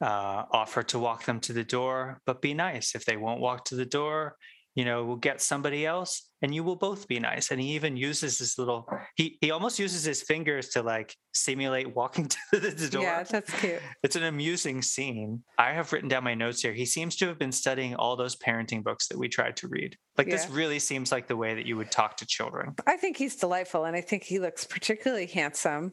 uh, 0.00 0.44
offer 0.50 0.82
to 0.82 0.98
walk 0.98 1.24
them 1.24 1.40
to 1.40 1.52
the 1.52 1.64
door, 1.64 2.20
but 2.26 2.40
be 2.40 2.54
nice. 2.54 2.94
If 2.94 3.04
they 3.04 3.16
won't 3.16 3.40
walk 3.40 3.64
to 3.66 3.74
the 3.74 3.84
door, 3.84 4.36
you 4.76 4.84
know, 4.84 5.04
we'll 5.04 5.16
get 5.16 5.40
somebody 5.40 5.86
else 5.86 6.28
and 6.42 6.54
you 6.54 6.62
will 6.62 6.76
both 6.76 7.08
be 7.08 7.18
nice. 7.18 7.50
And 7.50 7.58
he 7.58 7.70
even 7.70 7.96
uses 7.96 8.38
this 8.38 8.58
little, 8.58 8.86
he, 9.16 9.38
he 9.40 9.50
almost 9.50 9.78
uses 9.78 10.04
his 10.04 10.22
fingers 10.22 10.68
to 10.70 10.82
like 10.82 11.16
simulate 11.32 11.96
walking 11.96 12.28
to 12.52 12.60
the 12.60 12.88
door. 12.88 13.02
Yeah, 13.02 13.22
that's 13.22 13.50
cute. 13.58 13.80
It's 14.02 14.16
an 14.16 14.24
amusing 14.24 14.82
scene. 14.82 15.42
I 15.56 15.72
have 15.72 15.92
written 15.94 16.10
down 16.10 16.24
my 16.24 16.34
notes 16.34 16.60
here. 16.60 16.74
He 16.74 16.84
seems 16.84 17.16
to 17.16 17.26
have 17.26 17.38
been 17.38 17.52
studying 17.52 17.94
all 17.96 18.16
those 18.16 18.36
parenting 18.36 18.84
books 18.84 19.08
that 19.08 19.18
we 19.18 19.28
tried 19.28 19.56
to 19.56 19.68
read. 19.68 19.96
Like 20.18 20.28
this 20.28 20.48
really 20.50 20.78
seems 20.78 21.10
like 21.10 21.26
the 21.26 21.36
way 21.36 21.54
that 21.54 21.64
you 21.64 21.78
would 21.78 21.90
talk 21.90 22.18
to 22.18 22.26
children. 22.26 22.74
I 22.86 22.98
think 22.98 23.16
he's 23.16 23.36
delightful, 23.36 23.84
and 23.84 23.96
I 23.96 24.00
think 24.02 24.24
he 24.24 24.38
looks 24.38 24.64
particularly 24.64 25.26
handsome 25.26 25.92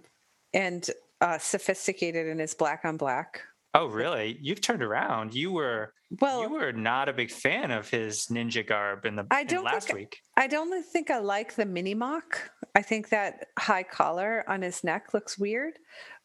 and 0.53 0.89
uh, 1.21 1.37
sophisticated 1.37 2.27
in 2.27 2.39
his 2.39 2.53
black 2.53 2.81
on 2.83 2.97
black. 2.97 3.41
Oh, 3.73 3.87
really? 3.87 4.37
You've 4.39 4.61
turned 4.61 4.83
around. 4.83 5.33
You 5.33 5.51
were 5.51 5.93
Well, 6.21 6.41
you 6.43 6.49
were 6.49 6.71
not 6.71 7.09
a 7.09 7.13
big 7.13 7.31
fan 7.31 7.71
of 7.71 7.89
his 7.89 8.27
ninja 8.27 8.65
garb 8.65 9.05
in 9.05 9.15
the 9.15 9.25
I 9.31 9.41
in 9.41 9.47
don't 9.47 9.63
last 9.65 9.87
think- 9.87 9.97
week. 9.99 10.19
I 10.37 10.47
don't 10.47 10.83
think 10.83 11.09
I 11.11 11.19
like 11.19 11.55
the 11.55 11.65
mini 11.65 11.93
mock. 11.93 12.51
I 12.75 12.81
think 12.81 13.09
that 13.09 13.47
high 13.57 13.83
collar 13.83 14.43
on 14.47 14.61
his 14.61 14.83
neck 14.83 15.13
looks 15.13 15.37
weird, 15.37 15.73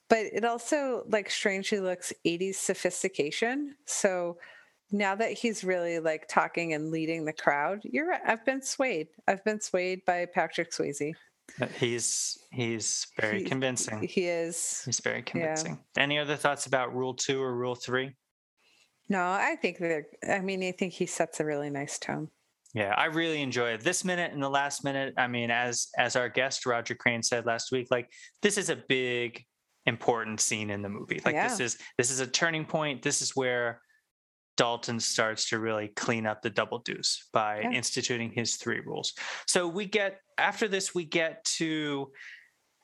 but 0.08 0.18
it 0.32 0.44
also 0.44 1.04
like 1.08 1.30
strangely 1.30 1.80
looks 1.80 2.12
80s 2.26 2.54
sophistication. 2.56 3.74
So 3.86 4.38
now 4.90 5.14
that 5.14 5.32
he's 5.32 5.62
really 5.64 5.98
like 5.98 6.26
talking 6.28 6.72
and 6.72 6.90
leading 6.90 7.24
the 7.26 7.32
crowd, 7.34 7.80
you're 7.84 8.08
right. 8.08 8.20
I've 8.26 8.44
been 8.46 8.62
swayed. 8.62 9.08
I've 9.26 9.44
been 9.44 9.60
swayed 9.60 10.04
by 10.06 10.26
Patrick 10.26 10.70
Swayze. 10.72 11.12
Uh, 11.60 11.66
He's 11.78 12.38
he's 12.52 13.06
very 13.20 13.38
He- 13.40 13.44
convincing. 13.44 14.02
He 14.02 14.26
is. 14.26 14.82
He's 14.84 15.00
very 15.00 15.22
convincing. 15.22 15.78
Any 15.96 16.18
other 16.18 16.36
thoughts 16.36 16.66
about 16.66 16.94
rule 16.94 17.14
two 17.14 17.40
or 17.42 17.54
rule 17.54 17.74
three? 17.74 18.14
No, 19.08 19.20
I 19.22 19.56
think 19.60 19.78
that, 19.78 20.04
I 20.28 20.40
mean, 20.40 20.62
I 20.62 20.72
think 20.72 20.92
he 20.92 21.06
sets 21.06 21.40
a 21.40 21.44
really 21.44 21.70
nice 21.70 21.98
tone. 21.98 22.28
Yeah, 22.74 22.94
I 22.96 23.06
really 23.06 23.40
enjoy 23.40 23.70
it. 23.70 23.80
this 23.80 24.04
minute 24.04 24.32
and 24.32 24.42
the 24.42 24.50
last 24.50 24.84
minute. 24.84 25.14
I 25.16 25.26
mean, 25.26 25.50
as 25.50 25.88
as 25.96 26.16
our 26.16 26.28
guest 26.28 26.66
Roger 26.66 26.94
Crane 26.94 27.22
said 27.22 27.46
last 27.46 27.72
week, 27.72 27.88
like 27.90 28.10
this 28.42 28.58
is 28.58 28.68
a 28.68 28.76
big 28.76 29.42
important 29.86 30.38
scene 30.38 30.68
in 30.68 30.82
the 30.82 30.88
movie. 30.90 31.20
Like 31.24 31.34
this 31.34 31.60
is 31.60 31.78
this 31.96 32.10
is 32.10 32.20
a 32.20 32.26
turning 32.26 32.66
point. 32.66 33.02
This 33.02 33.22
is 33.22 33.34
where 33.34 33.80
Dalton 34.58 35.00
starts 35.00 35.48
to 35.48 35.58
really 35.58 35.88
clean 35.96 36.26
up 36.26 36.42
the 36.42 36.50
double 36.50 36.80
deuce 36.80 37.26
by 37.32 37.60
Yeah. 37.60 37.70
instituting 37.70 38.30
his 38.32 38.56
three 38.56 38.80
rules. 38.80 39.14
So 39.46 39.66
we 39.66 39.86
get 39.86 40.20
after 40.36 40.68
this 40.68 40.94
we 40.94 41.04
get 41.06 41.42
to 41.56 42.12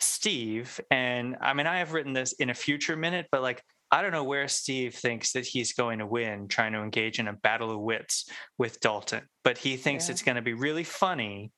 Steve 0.01 0.81
and 0.91 1.37
I 1.43 1.53
mean 1.53 1.67
I 1.67 1.79
have 1.79 1.93
written 1.93 2.15
this 2.15 2.33
in 2.35 2.49
a 2.49 2.55
future 2.55 2.97
minute 2.97 3.27
but 3.31 3.43
like 3.43 3.63
I 3.95 4.03
don't 4.03 4.11
know 4.13 4.25
where 4.25 4.49
Steve 4.49 4.95
thinks 4.95 5.33
that 5.33 5.47
he's 5.47 5.73
going 5.73 6.01
to 6.01 6.07
win 6.07 6.49
trying 6.49 6.73
to 6.73 6.81
engage 6.81 7.19
in 7.21 7.29
a 7.29 7.33
battle 7.33 7.71
of 7.71 7.81
wits 7.81 8.29
with 8.59 8.81
Dalton, 8.81 9.23
but 9.45 9.57
he 9.57 9.77
thinks 9.77 10.09
Yeah. 10.09 10.13
it's 10.13 10.23
going 10.23 10.35
to 10.37 10.43
be 10.43 10.55
really 10.55 10.83
funny. 10.85 11.53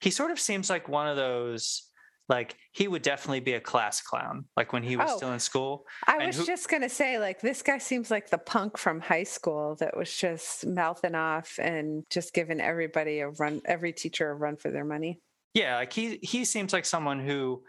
He 0.00 0.10
sort 0.10 0.30
of 0.30 0.38
seems 0.38 0.68
like 0.68 0.86
one 0.88 1.08
of 1.08 1.16
those 1.16 1.84
like 2.28 2.54
he 2.72 2.86
would 2.88 3.00
definitely 3.00 3.40
be 3.40 3.54
a 3.54 3.60
class 3.60 4.02
clown 4.02 4.44
like 4.54 4.74
when 4.74 4.82
he 4.82 4.96
was 4.96 5.10
Oh. 5.12 5.16
still 5.16 5.32
in 5.32 5.40
school. 5.40 5.86
I 6.06 6.26
was 6.26 6.36
who- 6.36 6.44
just 6.44 6.68
going 6.68 6.82
to 6.82 6.90
say, 6.90 7.18
like, 7.18 7.40
this 7.40 7.62
guy 7.62 7.78
seems 7.78 8.10
like 8.10 8.28
the 8.28 8.36
punk 8.36 8.76
from 8.76 9.00
high 9.00 9.22
school 9.22 9.76
that 9.76 9.96
was 9.96 10.14
just 10.14 10.66
mouthing 10.66 11.14
off 11.14 11.58
and 11.58 12.04
just 12.10 12.34
giving 12.34 12.60
everybody 12.60 13.20
a 13.20 13.30
run, 13.30 13.62
every 13.64 13.94
teacher 13.94 14.30
a 14.30 14.34
run 14.34 14.56
for 14.58 14.70
their 14.70 14.84
money. 14.84 15.20
Yeah, 15.54 15.76
like 15.76 15.94
he 15.94 16.18
he 16.22 16.44
seems 16.44 16.74
like 16.74 16.84
someone 16.84 17.18
who 17.18 17.62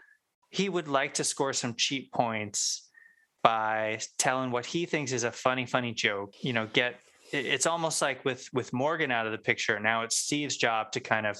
he 0.50 0.68
would 0.68 0.88
like 0.88 1.14
to 1.14 1.24
score 1.24 1.54
some 1.54 1.74
cheap 1.74 2.12
points 2.12 2.86
by 3.42 4.00
telling 4.18 4.50
what 4.50 4.66
he 4.66 4.86
thinks 4.86 5.12
is 5.12 5.24
a 5.24 5.32
funny 5.32 5.66
funny 5.66 5.92
joke. 5.92 6.34
You 6.42 6.52
know, 6.52 6.66
get 6.72 7.00
it's 7.32 7.66
almost 7.66 8.02
like 8.02 8.24
with 8.24 8.48
with 8.52 8.72
Morgan 8.72 9.10
out 9.10 9.26
of 9.26 9.32
the 9.32 9.38
picture, 9.38 9.78
now 9.78 10.02
it's 10.02 10.16
Steve's 10.16 10.56
job 10.56 10.92
to 10.92 11.00
kind 11.00 11.26
of 11.26 11.38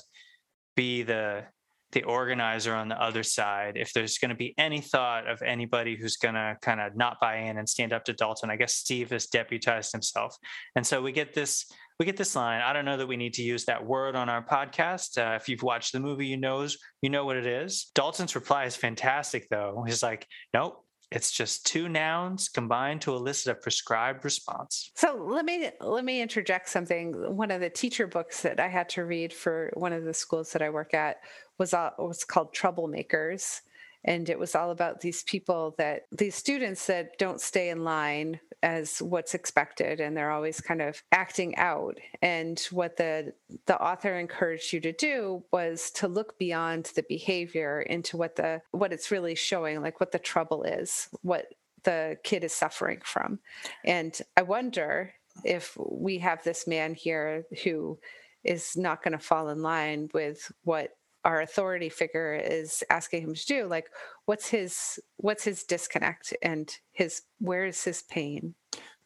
be 0.76 1.02
the 1.02 1.44
the 1.92 2.02
organizer 2.04 2.74
on 2.74 2.88
the 2.88 3.02
other 3.02 3.22
side. 3.22 3.76
If 3.76 3.92
there's 3.92 4.18
going 4.18 4.28
to 4.28 4.36
be 4.36 4.54
any 4.56 4.80
thought 4.80 5.28
of 5.28 5.42
anybody 5.42 5.96
who's 5.96 6.16
going 6.16 6.36
to 6.36 6.56
kind 6.62 6.80
of 6.80 6.96
not 6.96 7.18
buy 7.20 7.38
in 7.38 7.58
and 7.58 7.68
stand 7.68 7.92
up 7.92 8.04
to 8.04 8.12
Dalton, 8.12 8.48
I 8.48 8.56
guess 8.56 8.74
Steve 8.74 9.10
has 9.10 9.26
deputized 9.26 9.90
himself. 9.90 10.36
And 10.76 10.86
so 10.86 11.02
we 11.02 11.10
get 11.10 11.34
this 11.34 11.66
we 11.98 12.06
get 12.06 12.16
this 12.16 12.34
line. 12.34 12.62
I 12.62 12.72
don't 12.72 12.86
know 12.86 12.96
that 12.96 13.08
we 13.08 13.16
need 13.16 13.34
to 13.34 13.42
use 13.42 13.66
that 13.66 13.84
word 13.84 14.16
on 14.16 14.30
our 14.30 14.42
podcast. 14.42 15.18
Uh, 15.18 15.34
if 15.34 15.48
you've 15.48 15.62
watched 15.62 15.92
the 15.92 16.00
movie, 16.00 16.26
you 16.26 16.38
knows 16.38 16.78
you 17.02 17.10
know 17.10 17.24
what 17.24 17.36
it 17.36 17.46
is. 17.46 17.90
Dalton's 17.94 18.34
reply 18.34 18.64
is 18.64 18.76
fantastic, 18.76 19.48
though. 19.50 19.84
He's 19.86 20.02
like, 20.02 20.26
"Nope, 20.54 20.82
it's 21.10 21.30
just 21.30 21.66
two 21.66 21.88
nouns 21.88 22.48
combined 22.48 23.02
to 23.02 23.14
elicit 23.14 23.52
a 23.52 23.54
prescribed 23.54 24.24
response." 24.24 24.90
So 24.94 25.14
let 25.14 25.44
me 25.44 25.70
let 25.80 26.04
me 26.04 26.20
interject 26.20 26.68
something. 26.68 27.12
One 27.36 27.50
of 27.50 27.60
the 27.60 27.70
teacher 27.70 28.06
books 28.06 28.42
that 28.42 28.60
I 28.60 28.68
had 28.68 28.88
to 28.90 29.04
read 29.04 29.32
for 29.32 29.70
one 29.74 29.92
of 29.92 30.04
the 30.04 30.14
schools 30.14 30.52
that 30.52 30.62
I 30.62 30.70
work 30.70 30.94
at 30.94 31.16
was 31.58 31.74
all, 31.74 31.92
was 31.98 32.24
called 32.24 32.54
Troublemakers, 32.54 33.60
and 34.04 34.28
it 34.28 34.38
was 34.38 34.54
all 34.54 34.70
about 34.70 35.00
these 35.00 35.22
people 35.24 35.74
that 35.78 36.02
these 36.10 36.34
students 36.34 36.86
that 36.86 37.18
don't 37.18 37.40
stay 37.40 37.68
in 37.68 37.84
line 37.84 38.40
as 38.62 39.00
what's 39.00 39.34
expected, 39.34 40.00
and 40.00 40.16
they're 40.16 40.30
always 40.30 40.60
kind 40.60 40.82
of 40.82 41.02
acting 41.12 41.56
out. 41.56 41.98
And 42.22 42.58
what 42.70 42.96
the 42.96 43.32
the 43.66 43.80
author 43.80 44.18
encouraged 44.18 44.72
you 44.72 44.80
to 44.80 44.92
do 44.92 45.44
was 45.52 45.90
to 45.92 46.08
look 46.08 46.38
beyond 46.38 46.92
the 46.94 47.04
behavior 47.08 47.80
into 47.82 48.16
what 48.16 48.36
the 48.36 48.62
what 48.70 48.92
it's 48.92 49.10
really 49.10 49.34
showing, 49.34 49.82
like 49.82 50.00
what 50.00 50.12
the 50.12 50.18
trouble 50.18 50.62
is, 50.62 51.08
what 51.22 51.46
the 51.84 52.18
kid 52.22 52.44
is 52.44 52.54
suffering 52.54 53.00
from. 53.04 53.38
And 53.84 54.18
I 54.36 54.42
wonder 54.42 55.14
if 55.44 55.76
we 55.78 56.18
have 56.18 56.42
this 56.42 56.66
man 56.66 56.94
here 56.94 57.44
who 57.64 57.98
is 58.44 58.76
not 58.76 59.02
going 59.02 59.12
to 59.12 59.18
fall 59.18 59.48
in 59.48 59.62
line 59.62 60.08
with 60.12 60.50
what 60.64 60.90
our 61.24 61.40
authority 61.42 61.88
figure 61.88 62.34
is 62.34 62.82
asking 62.90 63.22
him 63.22 63.34
to 63.34 63.46
do 63.46 63.66
like 63.66 63.90
what's 64.26 64.48
his 64.48 64.98
what's 65.16 65.44
his 65.44 65.64
disconnect 65.64 66.34
and 66.42 66.78
his 66.92 67.22
where 67.38 67.66
is 67.66 67.82
his 67.84 68.02
pain 68.02 68.54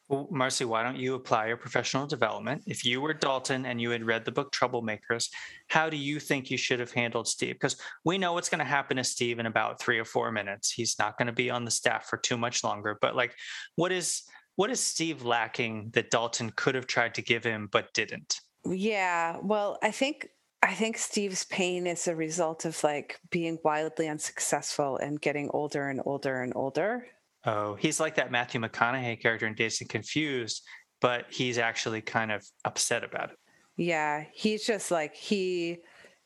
Well, 0.07 0.27
Marcie, 0.31 0.65
why 0.65 0.83
don't 0.83 0.97
you 0.97 1.15
apply 1.15 1.47
your 1.47 1.57
professional 1.57 2.05
development? 2.05 2.61
If 2.67 2.85
you 2.85 3.01
were 3.01 3.13
Dalton 3.13 3.65
and 3.65 3.81
you 3.81 3.89
had 3.89 4.05
read 4.05 4.23
the 4.23 4.31
book 4.31 4.53
Troublemakers, 4.53 5.29
how 5.67 5.89
do 5.89 5.97
you 5.97 6.19
think 6.19 6.51
you 6.51 6.57
should 6.57 6.79
have 6.79 6.91
handled 6.91 7.27
Steve? 7.27 7.55
Because 7.55 7.77
we 8.03 8.19
know 8.19 8.33
what's 8.33 8.49
going 8.49 8.59
to 8.59 8.65
happen 8.77 8.97
to 8.97 9.03
Steve 9.03 9.39
in 9.39 9.47
about 9.47 9.81
three 9.81 9.97
or 9.97 10.05
four 10.05 10.31
minutes. 10.31 10.71
He's 10.71 10.99
not 10.99 11.17
going 11.17 11.25
to 11.25 11.33
be 11.33 11.49
on 11.49 11.65
the 11.65 11.71
staff 11.71 12.05
for 12.05 12.17
too 12.17 12.37
much 12.37 12.63
longer. 12.63 12.99
But 13.01 13.15
like, 13.15 13.33
what 13.77 13.91
is 13.91 14.21
what 14.57 14.69
is 14.69 14.79
Steve 14.79 15.25
lacking 15.25 15.89
that 15.95 16.11
Dalton 16.11 16.51
could 16.55 16.75
have 16.75 16.85
tried 16.85 17.15
to 17.15 17.23
give 17.23 17.43
him 17.43 17.67
but 17.71 17.91
didn't? 17.95 18.41
yeah 18.65 19.37
well 19.41 19.77
i 19.83 19.91
think 19.91 20.27
i 20.63 20.73
think 20.73 20.97
steve's 20.97 21.45
pain 21.45 21.87
is 21.87 22.07
a 22.07 22.15
result 22.15 22.65
of 22.65 22.83
like 22.83 23.19
being 23.29 23.57
wildly 23.63 24.07
unsuccessful 24.07 24.97
and 24.97 25.21
getting 25.21 25.49
older 25.51 25.89
and 25.89 26.01
older 26.05 26.41
and 26.41 26.53
older 26.55 27.05
Oh, 27.45 27.75
he's 27.75 27.99
like 27.99 28.15
that 28.15 28.31
Matthew 28.31 28.59
McConaughey 28.59 29.21
character 29.21 29.45
in 29.45 29.53
Dazed 29.53 29.81
and 29.81 29.89
Confused, 29.89 30.63
but 30.99 31.25
he's 31.29 31.57
actually 31.57 32.01
kind 32.01 32.31
of 32.31 32.43
upset 32.65 33.03
about 33.03 33.31
it. 33.31 33.37
Yeah, 33.77 34.25
he's 34.33 34.65
just 34.65 34.89
like 34.89 35.15
he 35.15 35.79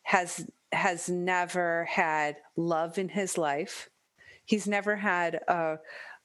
has 0.03 0.47
has 0.71 1.09
never 1.09 1.85
had 1.85 2.37
love 2.55 2.97
in 2.97 3.09
his 3.09 3.37
life. 3.37 3.89
He's 4.45 4.67
never 4.67 4.95
had 4.95 5.41
a 5.47 5.77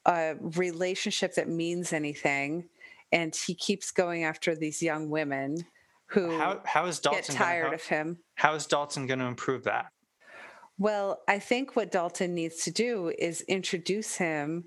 a 0.07 0.35
relationship 0.39 1.35
that 1.35 1.49
means 1.49 1.93
anything 1.95 2.69
and 3.11 3.35
he 3.35 3.55
keeps 3.55 3.91
going 3.91 4.25
after 4.25 4.55
these 4.55 4.83
young 4.83 5.09
women 5.09 5.65
who 6.07 6.39
How 6.39 6.61
how 6.65 6.87
is 6.87 6.99
get 6.99 7.13
Dalton 7.13 7.35
gonna 7.35 7.45
tired 7.45 7.75
of 7.75 7.83
him. 7.85 8.19
how 8.37 8.55
is 8.55 8.67
Dalton 8.67 9.07
going 9.07 9.21
to 9.21 9.27
improve 9.27 9.65
that? 9.65 9.87
Well, 10.79 11.23
I 11.29 11.39
think 11.39 11.77
what 11.77 11.93
Dalton 11.93 12.35
needs 12.35 12.65
to 12.65 12.71
do 12.71 13.13
is 13.19 13.43
introduce 13.43 14.17
him 14.17 14.65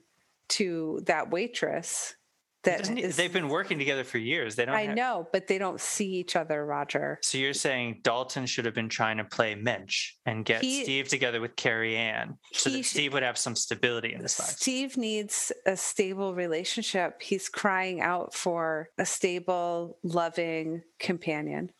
to 0.50 1.02
that 1.06 1.30
waitress 1.30 2.16
that 2.64 2.88
he- 2.88 3.06
they've 3.06 3.32
been 3.34 3.50
working 3.50 3.78
together 3.80 4.04
for 4.04 4.18
years. 4.18 4.56
They 4.56 4.66
don't. 4.66 4.76
I 4.76 4.84
have- 4.88 4.96
know, 4.96 5.28
but 5.32 5.48
they 5.48 5.58
don't 5.58 5.80
see 5.80 6.08
each 6.16 6.36
other, 6.36 6.66
Roger. 6.66 7.20
So 7.22 7.38
you're 7.38 7.54
saying 7.54 8.02
Dalton 8.04 8.46
should 8.46 8.66
have 8.66 8.74
been 8.74 8.90
trying 8.90 9.18
to 9.18 9.24
play 9.24 9.56
Mensch 9.56 10.14
and 10.26 10.44
get 10.46 10.62
He- 10.62 10.84
Steve 10.84 11.08
together 11.08 11.40
with 11.42 11.56
Carrie 11.56 11.96
Ann 11.96 12.38
so 12.54 12.70
that 12.70 12.84
Steve 12.84 13.14
would 13.14 13.24
have 13.24 13.38
some 13.38 13.56
stability 13.56 14.14
in 14.14 14.22
his 14.22 14.38
life. 14.40 14.50
Steve 14.50 14.98
needs 14.98 15.52
a 15.66 15.78
stable 15.78 16.36
relationship. 16.36 17.22
He's 17.22 17.50
crying 17.50 18.02
out 18.02 18.34
for 18.34 18.90
a 18.98 19.06
stable, 19.06 19.98
loving 20.04 20.82
companion. 21.00 21.72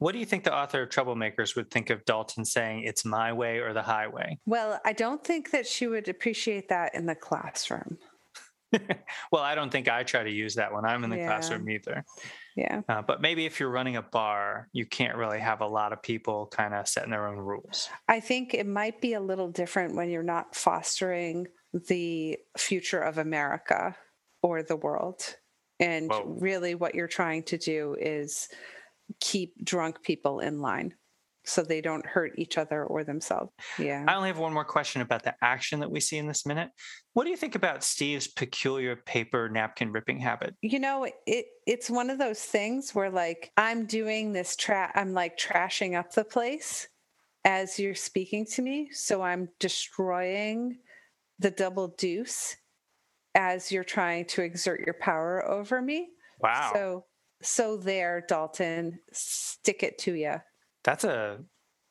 What 0.00 0.12
do 0.12 0.18
you 0.18 0.26
think 0.26 0.44
the 0.44 0.54
author 0.54 0.82
of 0.82 0.90
Troublemakers 0.90 1.56
would 1.56 1.72
think 1.72 1.90
of 1.90 2.04
Dalton 2.04 2.44
saying 2.44 2.84
it's 2.84 3.04
my 3.04 3.32
way 3.32 3.58
or 3.58 3.72
the 3.72 3.82
highway? 3.82 4.38
Well, 4.46 4.80
I 4.84 4.92
don't 4.92 5.24
think 5.24 5.50
that 5.50 5.66
she 5.66 5.88
would 5.88 6.08
appreciate 6.08 6.68
that 6.68 6.94
in 6.94 7.06
the 7.06 7.16
classroom. 7.16 7.98
well, 9.32 9.42
I 9.42 9.54
don't 9.54 9.70
think 9.70 9.88
I 9.88 10.02
try 10.02 10.22
to 10.22 10.30
use 10.30 10.54
that 10.56 10.72
when 10.72 10.84
I'm 10.84 11.04
in 11.04 11.10
the 11.10 11.16
Yeah. 11.16 11.26
classroom 11.26 11.68
either. 11.70 12.04
Yeah. 12.56 12.82
Uh, 12.88 13.02
but 13.02 13.20
maybe 13.20 13.46
if 13.46 13.60
you're 13.60 13.70
running 13.70 13.96
a 13.96 14.02
bar, 14.02 14.68
you 14.72 14.84
can't 14.84 15.16
really 15.16 15.38
have 15.40 15.60
a 15.60 15.66
lot 15.66 15.92
of 15.92 16.02
people 16.02 16.46
kind 16.48 16.74
of 16.74 16.88
setting 16.88 17.10
their 17.10 17.26
own 17.26 17.38
rules. 17.38 17.88
I 18.08 18.20
think 18.20 18.54
it 18.54 18.66
might 18.66 19.00
be 19.00 19.14
a 19.14 19.20
little 19.20 19.50
different 19.50 19.94
when 19.94 20.10
you're 20.10 20.22
not 20.22 20.54
fostering 20.54 21.46
the 21.72 22.38
future 22.56 23.00
of 23.00 23.18
America 23.18 23.96
or 24.42 24.62
the 24.62 24.76
world. 24.76 25.36
And 25.80 26.10
Whoa. 26.10 26.24
really, 26.24 26.74
what 26.74 26.94
you're 26.94 27.06
trying 27.08 27.44
to 27.44 27.58
do 27.58 27.96
is 27.98 28.48
keep 29.20 29.64
drunk 29.64 30.02
people 30.02 30.40
in 30.40 30.60
line 30.60 30.94
so 31.48 31.62
they 31.62 31.80
don't 31.80 32.06
hurt 32.06 32.32
each 32.36 32.58
other 32.58 32.84
or 32.84 33.04
themselves. 33.04 33.52
Yeah. 33.78 34.04
I 34.06 34.14
only 34.14 34.28
have 34.28 34.38
one 34.38 34.52
more 34.52 34.64
question 34.64 35.02
about 35.02 35.22
the 35.22 35.34
action 35.42 35.80
that 35.80 35.90
we 35.90 36.00
see 36.00 36.18
in 36.18 36.26
this 36.26 36.46
minute. 36.46 36.70
What 37.14 37.24
do 37.24 37.30
you 37.30 37.36
think 37.36 37.54
about 37.54 37.82
Steve's 37.82 38.28
peculiar 38.28 38.96
paper 38.96 39.48
napkin 39.48 39.92
ripping 39.92 40.20
habit? 40.20 40.54
You 40.62 40.78
know, 40.78 41.06
it 41.26 41.46
it's 41.66 41.90
one 41.90 42.10
of 42.10 42.18
those 42.18 42.40
things 42.40 42.94
where 42.94 43.10
like 43.10 43.50
I'm 43.56 43.86
doing 43.86 44.32
this 44.32 44.56
tra 44.56 44.90
I'm 44.94 45.14
like 45.14 45.38
trashing 45.38 45.98
up 45.98 46.12
the 46.12 46.24
place 46.24 46.88
as 47.44 47.78
you're 47.78 47.94
speaking 47.94 48.44
to 48.46 48.62
me, 48.62 48.90
so 48.92 49.22
I'm 49.22 49.48
destroying 49.58 50.78
the 51.38 51.50
double 51.50 51.88
deuce 51.98 52.56
as 53.34 53.70
you're 53.70 53.84
trying 53.84 54.26
to 54.26 54.42
exert 54.42 54.80
your 54.80 54.96
power 55.00 55.48
over 55.48 55.80
me. 55.80 56.08
Wow. 56.40 56.70
So 56.74 57.04
so 57.42 57.76
there, 57.76 58.24
Dalton, 58.26 58.98
stick 59.12 59.82
it 59.82 59.98
to 59.98 60.14
you. 60.14 60.34
That's 60.88 61.04
a 61.04 61.36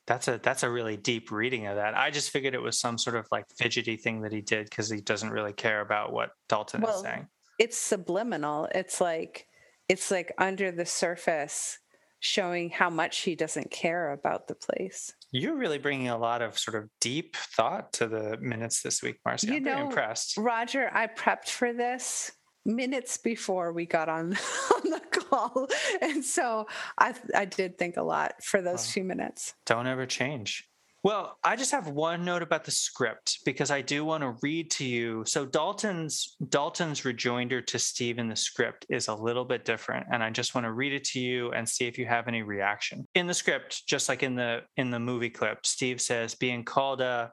that's 0.07 0.27
a 0.27 0.39
that's 0.41 0.63
a 0.63 0.69
really 0.71 0.97
deep 0.97 1.31
reading 1.31 1.67
of 1.67 1.75
that. 1.75 1.95
I 1.95 2.09
just 2.09 2.31
figured 2.31 2.55
it 2.55 2.61
was 2.61 2.79
some 2.79 2.97
sort 2.97 3.15
of 3.15 3.27
like 3.31 3.45
fidgety 3.55 3.95
thing 3.95 4.21
that 4.21 4.31
he 4.31 4.41
did 4.41 4.67
because 4.71 4.89
he 4.89 5.01
doesn't 5.01 5.29
really 5.29 5.53
care 5.53 5.81
about 5.81 6.11
what 6.11 6.31
Dalton 6.49 6.81
Well, 6.81 6.95
is 6.95 7.01
saying. 7.03 7.27
It's 7.59 7.77
subliminal. 7.77 8.67
It's 8.73 8.99
like 8.99 9.45
it's 9.87 10.09
like 10.09 10.33
under 10.39 10.71
the 10.71 10.85
surface 10.85 11.77
showing 12.21 12.71
how 12.71 12.89
much 12.89 13.19
he 13.19 13.35
doesn't 13.35 13.69
care 13.69 14.13
about 14.13 14.47
the 14.47 14.55
place. 14.55 15.13
You're 15.31 15.57
really 15.57 15.77
bringing 15.77 16.09
a 16.09 16.17
lot 16.17 16.41
of 16.41 16.57
sort 16.57 16.81
of 16.81 16.89
deep 16.99 17.35
thought 17.35 17.93
to 17.93 18.07
the 18.07 18.37
minutes 18.41 18.81
this 18.81 19.03
week, 19.03 19.19
Marcie. 19.23 19.49
You 19.49 19.57
I'm 19.57 19.63
know, 19.63 19.85
impressed. 19.89 20.37
Roger, 20.37 20.89
I 20.91 21.05
prepped 21.05 21.49
for 21.49 21.71
this 21.71 22.31
minutes 22.65 23.17
before 23.17 23.73
we 23.73 23.85
got 23.85 24.09
on, 24.09 24.25
on 24.75 24.89
the 24.89 25.01
call. 25.29 25.67
And 26.01 26.23
so 26.23 26.67
I 26.97 27.13
I 27.35 27.45
did 27.45 27.77
think 27.77 27.97
a 27.97 28.03
lot 28.03 28.43
for 28.43 28.61
those 28.61 28.85
Wow. 28.87 28.91
few 28.93 29.03
minutes. 29.03 29.53
Don't 29.65 29.87
ever 29.87 30.05
change. 30.05 30.67
Well, 31.03 31.37
I 31.43 31.55
just 31.55 31.71
have 31.71 31.87
one 31.87 32.25
note 32.25 32.41
about 32.41 32.65
the 32.65 32.71
script 32.71 33.39
because 33.45 33.71
I 33.71 33.81
do 33.81 34.03
want 34.03 34.23
to 34.23 34.35
read 34.41 34.71
to 34.71 34.85
you. 34.85 35.23
So 35.25 35.45
Dalton's 35.45 36.35
Dalton's 36.49 37.05
rejoinder 37.05 37.61
to 37.61 37.79
Steve 37.79 38.19
in 38.19 38.27
the 38.27 38.35
script 38.35 38.85
is 38.89 39.07
a 39.07 39.15
little 39.15 39.45
bit 39.45 39.63
different, 39.63 40.07
and 40.11 40.21
I 40.23 40.29
just 40.31 40.53
want 40.55 40.65
to 40.65 40.73
read 40.73 40.93
it 40.93 41.03
to 41.05 41.19
you 41.19 41.51
and 41.51 41.69
see 41.69 41.85
if 41.87 41.97
you 41.97 42.05
have 42.07 42.27
any 42.27 42.41
reaction. 42.41 43.05
In 43.15 43.27
the 43.27 43.33
script, 43.33 43.85
just 43.87 44.09
like 44.09 44.21
in 44.23 44.35
the 44.35 44.61
in 44.75 44.89
the 44.89 44.99
movie 44.99 45.29
clip, 45.29 45.65
Steve 45.65 46.01
says 46.01 46.35
being 46.35 46.65
called 46.65 46.99
a 46.99 47.31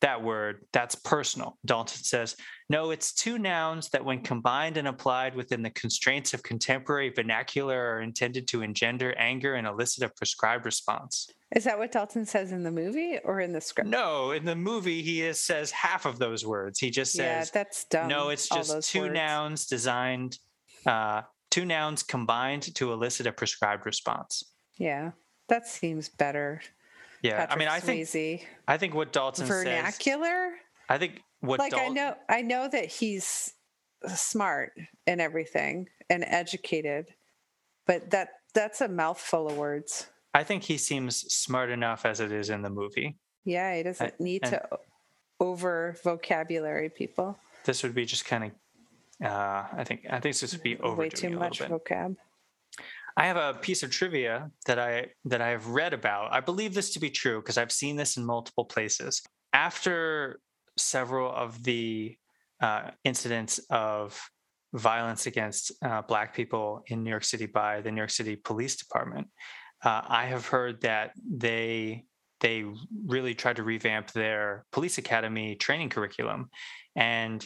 that 0.00 0.22
word 0.22 0.64
that's 0.72 0.94
personal. 0.94 1.58
Dalton 1.64 2.02
says, 2.02 2.36
"No, 2.68 2.90
it's 2.90 3.12
two 3.12 3.38
nouns 3.38 3.88
that 3.90 4.04
when 4.04 4.22
combined 4.22 4.76
and 4.76 4.88
applied 4.88 5.34
within 5.34 5.62
the 5.62 5.70
constraints 5.70 6.34
of 6.34 6.42
contemporary 6.42 7.10
vernacular 7.10 7.94
are 7.94 8.00
intended 8.00 8.46
to 8.48 8.62
engender 8.62 9.14
anger 9.18 9.54
and 9.54 9.66
elicit 9.66 10.04
a 10.04 10.08
prescribed 10.08 10.64
response." 10.64 11.28
Is 11.54 11.64
that 11.64 11.78
what 11.78 11.92
Dalton 11.92 12.26
says 12.26 12.52
in 12.52 12.62
the 12.62 12.70
movie 12.70 13.18
or 13.24 13.40
in 13.40 13.52
the 13.52 13.60
script? 13.60 13.88
No, 13.88 14.32
in 14.32 14.44
the 14.44 14.54
movie, 14.54 15.00
he 15.00 15.22
is, 15.22 15.40
says 15.40 15.70
half 15.70 16.04
of 16.04 16.18
those 16.18 16.44
words. 16.44 16.78
He 16.78 16.90
just 16.90 17.16
yeah, 17.16 17.40
says, 17.40 17.50
that's 17.50 17.84
dumb. 17.84 18.08
no, 18.08 18.28
it's 18.28 18.48
just 18.48 18.90
two 18.90 19.02
words. 19.02 19.14
nouns 19.14 19.66
designed, 19.66 20.38
uh, 20.84 21.22
two 21.50 21.64
nouns 21.64 22.02
combined 22.02 22.74
to 22.74 22.92
elicit 22.92 23.26
a 23.26 23.32
prescribed 23.32 23.86
response. 23.86 24.44
Yeah, 24.76 25.12
that 25.48 25.66
seems 25.66 26.10
better. 26.10 26.60
Yeah. 27.22 27.46
I 27.48 27.56
mean, 27.56 27.68
I 27.68 27.80
Patrick 27.80 28.08
think, 28.08 28.48
I 28.66 28.76
think 28.76 28.94
what 28.94 29.12
Dalton 29.12 29.46
says, 29.46 29.64
vernacular. 29.64 30.50
I 30.88 30.98
think 30.98 31.20
what 31.40 31.58
like 31.58 31.74
I 31.74 31.88
know, 31.88 32.14
I 32.28 32.42
know 32.42 32.68
that 32.68 32.86
he's 32.86 33.52
smart 34.06 34.72
and 35.06 35.20
everything 35.20 35.88
and 36.08 36.24
educated, 36.24 37.06
but 37.86 38.10
that 38.10 38.28
that's 38.54 38.80
a 38.80 38.88
mouthful 38.88 39.48
of 39.48 39.56
words. 39.56 40.08
I 40.34 40.44
think 40.44 40.62
he 40.62 40.78
seems 40.78 41.16
smart 41.32 41.70
enough 41.70 42.04
as 42.04 42.20
it 42.20 42.32
is 42.32 42.50
in 42.50 42.62
the 42.62 42.70
movie. 42.70 43.16
Yeah, 43.44 43.74
he 43.76 43.82
doesn't 43.82 44.20
need 44.20 44.42
and- 44.44 44.52
to 44.52 44.68
over 45.40 45.96
vocabulary 46.02 46.90
people. 46.90 47.38
This 47.64 47.82
would 47.82 47.94
be 47.94 48.04
just 48.04 48.24
kind 48.24 48.44
of, 48.44 48.50
uh, 49.30 49.66
I 49.72 49.84
think, 49.84 50.06
I 50.08 50.20
think 50.20 50.36
this 50.36 50.52
would 50.52 50.62
be 50.62 50.76
overdoing 50.78 50.98
Way 50.98 51.08
too 51.10 51.30
much 51.30 51.60
vocab. 51.60 52.16
I 53.18 53.26
have 53.26 53.36
a 53.36 53.58
piece 53.58 53.82
of 53.82 53.90
trivia 53.90 54.48
that 54.66 54.78
I 54.78 55.08
that 55.24 55.40
I 55.40 55.48
have 55.48 55.66
read 55.66 55.92
about. 55.92 56.32
I 56.32 56.38
believe 56.38 56.72
this 56.72 56.90
to 56.92 57.00
be 57.00 57.10
true 57.10 57.40
because 57.40 57.58
I've 57.58 57.72
seen 57.72 57.96
this 57.96 58.16
in 58.16 58.24
multiple 58.24 58.64
places. 58.64 59.20
After 59.52 60.38
several 60.76 61.34
of 61.34 61.60
the 61.64 62.16
uh, 62.60 62.92
incidents 63.02 63.58
of 63.70 64.20
violence 64.72 65.26
against 65.26 65.72
uh, 65.84 66.02
Black 66.02 66.32
people 66.32 66.84
in 66.86 67.02
New 67.02 67.10
York 67.10 67.24
City 67.24 67.46
by 67.46 67.80
the 67.80 67.90
New 67.90 67.96
York 67.96 68.10
City 68.10 68.36
Police 68.36 68.76
Department, 68.76 69.26
uh, 69.84 70.02
I 70.06 70.26
have 70.26 70.46
heard 70.46 70.80
that 70.82 71.10
they 71.28 72.04
they 72.38 72.66
really 73.04 73.34
tried 73.34 73.56
to 73.56 73.64
revamp 73.64 74.12
their 74.12 74.64
police 74.70 74.96
academy 74.96 75.56
training 75.56 75.88
curriculum, 75.88 76.50
and 76.94 77.44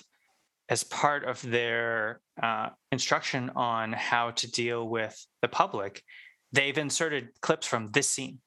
as 0.69 0.85
part 0.85 1.25
of 1.25 1.43
their 1.43 2.21
uh, 2.43 2.69
instruction 2.91 3.51
on 3.57 3.93
how 3.93 4.31
to 4.33 4.51
deal 4.51 4.89
with 4.89 5.15
the 5.43 5.49
public, 5.49 6.03
they've 6.53 6.79
inserted 6.79 7.29
clips 7.41 7.67
from 7.67 7.91
this 7.93 8.09
scene, 8.09 8.39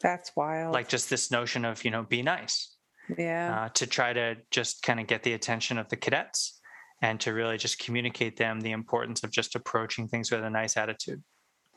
That's 0.00 0.32
wild. 0.36 0.72
like 0.72 0.88
just 0.88 1.10
this 1.10 1.30
notion 1.30 1.64
of, 1.64 1.84
you 1.84 1.90
know, 1.90 2.02
be 2.02 2.22
nice, 2.22 2.74
yeah, 3.18 3.64
uh, 3.64 3.68
to 3.70 3.86
try 3.86 4.12
to 4.12 4.36
just 4.50 4.82
kind 4.82 5.00
of 5.00 5.06
get 5.06 5.22
the 5.22 5.34
attention 5.34 5.78
of 5.78 5.88
the 5.88 5.96
cadets 5.96 6.60
and 7.02 7.20
to 7.20 7.32
really 7.34 7.58
just 7.58 7.78
communicate 7.78 8.36
them 8.36 8.60
the 8.60 8.72
importance 8.72 9.22
of 9.22 9.30
just 9.30 9.54
approaching 9.54 10.08
things 10.08 10.30
with 10.30 10.42
a 10.42 10.50
nice 10.50 10.76
attitude. 10.76 11.22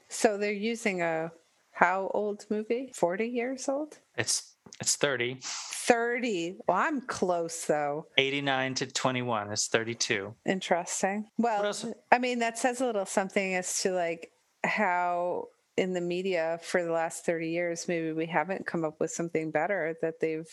so 0.10 0.38
they're 0.38 0.52
using 0.54 1.02
a 1.02 1.30
how 1.78 2.10
old 2.14 2.46
movie? 2.50 2.92
Forty 2.96 3.28
years 3.28 3.70
old? 3.70 4.00
It's 4.18 4.56
it's 4.82 4.96
30, 4.96 5.38
Thirty. 5.42 6.58
Well, 6.68 6.78
I'm 6.78 7.02
close 7.02 7.66
though. 7.66 8.08
89 8.18 8.74
to 8.76 8.88
21 8.88 9.52
is 9.54 9.68
32. 9.68 10.34
Interesting. 10.46 11.30
Well. 11.38 11.74
I 12.12 12.20
mean, 12.20 12.40
that 12.40 12.58
says 12.58 12.82
a 12.82 12.86
little 12.86 13.06
something 13.06 13.56
as 13.56 13.82
to 13.84 13.92
like 13.92 14.32
how 14.64 15.48
in 15.78 15.94
the 15.94 16.02
media 16.02 16.60
for 16.62 16.84
the 16.84 16.92
last 16.92 17.26
30 17.26 17.50
years, 17.50 17.88
maybe 17.88 18.12
we 18.12 18.26
haven't 18.26 18.66
come 18.66 18.84
up 18.84 19.00
with 19.00 19.12
something 19.12 19.52
better 19.52 19.96
that 20.02 20.20
they've 20.20 20.52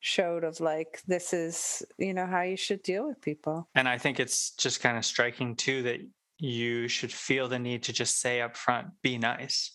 showed 0.00 0.44
of 0.44 0.60
like, 0.60 1.00
this 1.06 1.32
is, 1.32 1.82
you 1.96 2.12
know, 2.12 2.26
how 2.26 2.42
you 2.42 2.56
should 2.56 2.82
deal 2.82 3.06
with 3.06 3.20
people. 3.22 3.68
And 3.74 3.88
I 3.88 3.98
think 3.98 4.18
it's 4.20 4.50
just 4.50 4.80
kind 4.80 4.98
of 4.98 5.04
striking 5.04 5.54
too 5.54 5.82
that 5.84 6.00
you 6.38 6.88
should 6.88 7.12
feel 7.12 7.48
the 7.48 7.58
need 7.58 7.84
to 7.84 7.92
just 7.92 8.20
say 8.20 8.40
up 8.40 8.56
front, 8.56 8.88
be 9.00 9.16
nice. 9.16 9.70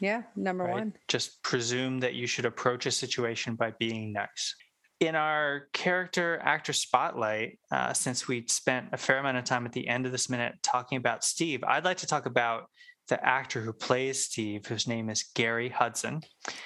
Yeah. 0.00 0.22
Number 0.36 0.64
right? 0.64 0.74
one. 0.74 0.92
Just 1.08 1.42
presume 1.42 2.00
that 2.00 2.14
you 2.14 2.26
should 2.26 2.44
approach 2.46 2.86
a 2.86 2.90
situation 2.90 3.54
by 3.54 3.72
being 3.78 4.12
nice. 4.12 4.54
In 5.00 5.14
our 5.14 5.68
character 5.72 6.38
actor 6.42 6.72
spotlight, 6.74 7.58
uh, 7.72 7.92
since 7.92 8.28
we 8.28 8.46
spent 8.48 8.88
a 8.92 8.96
fair 8.98 9.18
amount 9.18 9.38
of 9.38 9.44
time 9.44 9.64
at 9.64 9.72
the 9.72 9.88
end 9.88 10.04
of 10.06 10.12
this 10.12 10.28
minute 10.28 10.54
talking 10.62 10.98
about 10.98 11.24
Steve, 11.24 11.64
I'd 11.64 11.84
like 11.84 11.98
to 11.98 12.06
talk 12.06 12.26
about 12.26 12.64
the 13.08 13.24
actor 13.24 13.60
who 13.62 13.72
plays 13.72 14.24
Steve, 14.24 14.66
whose 14.66 14.86
name 14.86 15.08
is 15.08 15.24
Gary 15.34 15.68
Hudson. 15.68 16.20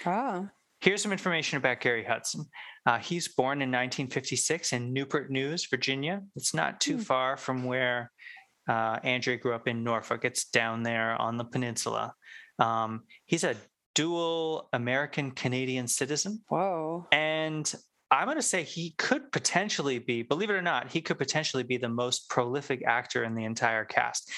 Oh, 0.05 0.49
Here's 0.81 1.01
some 1.01 1.12
information 1.12 1.57
about 1.57 1.81
Gary 1.81 2.05
Hudson. 2.05 2.44
Uh, 2.85 2.99
he's 2.99 3.29
born 3.29 3.62
in 3.62 3.70
1956 3.70 4.75
in 4.75 4.92
Newport 4.92 5.31
News, 5.31 5.66
Virginia. 5.66 6.20
It's 6.37 6.53
not 6.53 6.79
too 6.81 6.97
Hmm. 6.97 7.03
far 7.03 7.37
from 7.38 7.64
where 7.64 8.11
uh, 8.68 8.99
Andrea 9.03 9.37
grew 9.38 9.55
up 9.55 9.66
in 9.68 9.83
Norfolk. 9.85 10.25
It's 10.25 10.44
down 10.47 10.83
there 10.83 11.16
on 11.16 11.37
the 11.38 11.44
peninsula. 11.44 12.12
Um, 12.59 13.03
he's 13.27 13.45
a 13.45 13.57
dual 13.95 14.69
American 14.73 15.31
Canadian 15.31 15.87
citizen. 15.88 16.43
whoa. 16.49 17.07
And 17.12 17.73
I'm 18.11 18.27
going 18.27 18.37
to 18.37 18.43
say 18.43 18.62
he 18.62 18.90
could 18.99 19.33
potentially 19.33 19.99
be, 19.99 20.23
believe 20.23 20.51
it 20.51 20.55
or 20.55 20.62
not, 20.62 20.90
he 20.90 21.01
could 21.01 21.19
potentially 21.19 21.62
be 21.62 21.77
the 21.79 21.88
most 21.88 22.29
prolific 22.29 22.83
actor 22.87 23.25
in 23.25 23.35
the 23.35 23.45
entire 23.45 23.85
cast. 23.85 24.31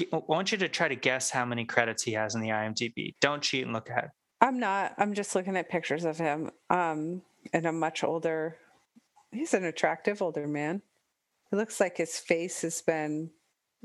I 0.00 0.20
want 0.26 0.52
you 0.52 0.58
to 0.58 0.68
try 0.68 0.88
to 0.88 0.96
guess 0.96 1.30
how 1.30 1.44
many 1.44 1.64
credits 1.64 2.02
he 2.02 2.12
has 2.12 2.34
in 2.34 2.40
the 2.40 2.48
IMDb. 2.48 3.14
Don't 3.20 3.42
cheat 3.42 3.64
and 3.64 3.72
look 3.72 3.88
ahead. 3.88 4.10
I'm 4.40 4.58
not, 4.58 4.94
I'm 4.98 5.14
just 5.14 5.34
looking 5.34 5.56
at 5.56 5.70
pictures 5.70 6.04
of 6.04 6.18
him 6.18 6.50
um, 6.68 7.22
and 7.52 7.66
a 7.66 7.72
much 7.72 8.04
older, 8.04 8.56
he's 9.32 9.54
an 9.54 9.64
attractive 9.64 10.20
older 10.20 10.46
man. 10.46 10.82
It 11.52 11.56
looks 11.56 11.78
like 11.80 11.96
his 11.96 12.18
face 12.18 12.62
has 12.62 12.82
been 12.82 13.30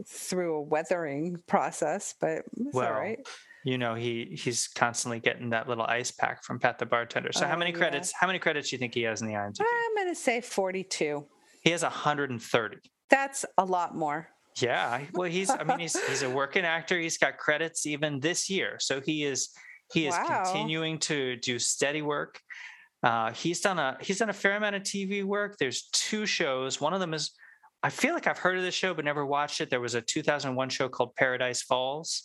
through 0.06 0.56
a 0.56 0.62
weathering 0.62 1.38
process, 1.48 2.16
but 2.20 2.40
it's 2.58 2.74
all 2.76 2.82
Well, 2.82 2.94
right. 2.94 3.20
You 3.66 3.78
know 3.78 3.94
he 3.96 4.38
he's 4.42 4.68
constantly 4.68 5.20
getting 5.20 5.50
that 5.50 5.68
little 5.68 5.86
ice 5.86 6.12
pack 6.12 6.44
from 6.44 6.60
Pat 6.60 6.80
the 6.80 6.86
bartender. 6.86 7.32
So 7.34 7.46
how 7.46 7.56
Oh, 7.56 7.58
many 7.58 7.72
yeah. 7.72 7.78
credits? 7.78 8.14
How 8.18 8.28
many 8.28 8.40
credits 8.40 8.70
do 8.70 8.76
you 8.76 8.80
think 8.80 8.94
he 8.94 9.02
has 9.04 9.22
in 9.22 9.28
the 9.28 9.34
IMDb? 9.34 9.60
I'm 9.62 9.96
going 9.96 10.08
to 10.08 10.16
say 10.16 10.42
42. 10.42 11.26
He 11.64 11.72
has 11.72 11.84
130. 11.84 12.78
That's 13.10 13.46
a 13.58 13.66
lot 13.66 13.96
more. 13.96 14.30
Yeah, 14.62 15.02
well 15.14 15.30
he's 15.30 15.50
I 15.50 15.64
mean 15.64 15.80
he's 15.80 16.00
he's 16.08 16.22
a 16.24 16.30
working 16.30 16.66
actor. 16.66 16.98
He's 17.00 17.18
got 17.18 17.38
credits 17.38 17.86
even 17.86 18.20
this 18.20 18.50
year. 18.50 18.78
So 18.80 19.02
he 19.02 19.24
is 19.24 19.50
he 19.94 20.06
is 20.08 20.14
Wow. 20.16 20.44
continuing 20.44 21.00
to 21.00 21.36
do 21.38 21.58
steady 21.60 22.02
work. 22.02 22.40
Uh, 23.02 23.32
he's 23.32 23.62
done 23.62 23.80
a 23.80 23.98
he's 24.02 24.20
done 24.20 24.30
a 24.30 24.34
fair 24.34 24.56
amount 24.58 24.76
of 24.76 24.84
TV 24.84 25.24
work. 25.24 25.58
There's 25.58 25.90
two 25.94 26.26
shows. 26.26 26.82
One 26.82 26.94
of 26.94 27.00
them 27.00 27.14
is 27.14 27.32
I 27.82 27.90
feel 27.90 28.14
like 28.14 28.28
I've 28.28 28.38
heard 28.38 28.58
of 28.58 28.64
this 28.64 28.76
show 28.76 28.94
but 28.94 29.06
never 29.06 29.26
watched 29.26 29.62
it. 29.62 29.70
There 29.70 29.80
was 29.80 29.96
a 29.96 30.02
2001 30.02 30.70
show 30.70 30.90
called 30.90 31.16
Paradise 31.16 31.62
Falls. 31.62 32.24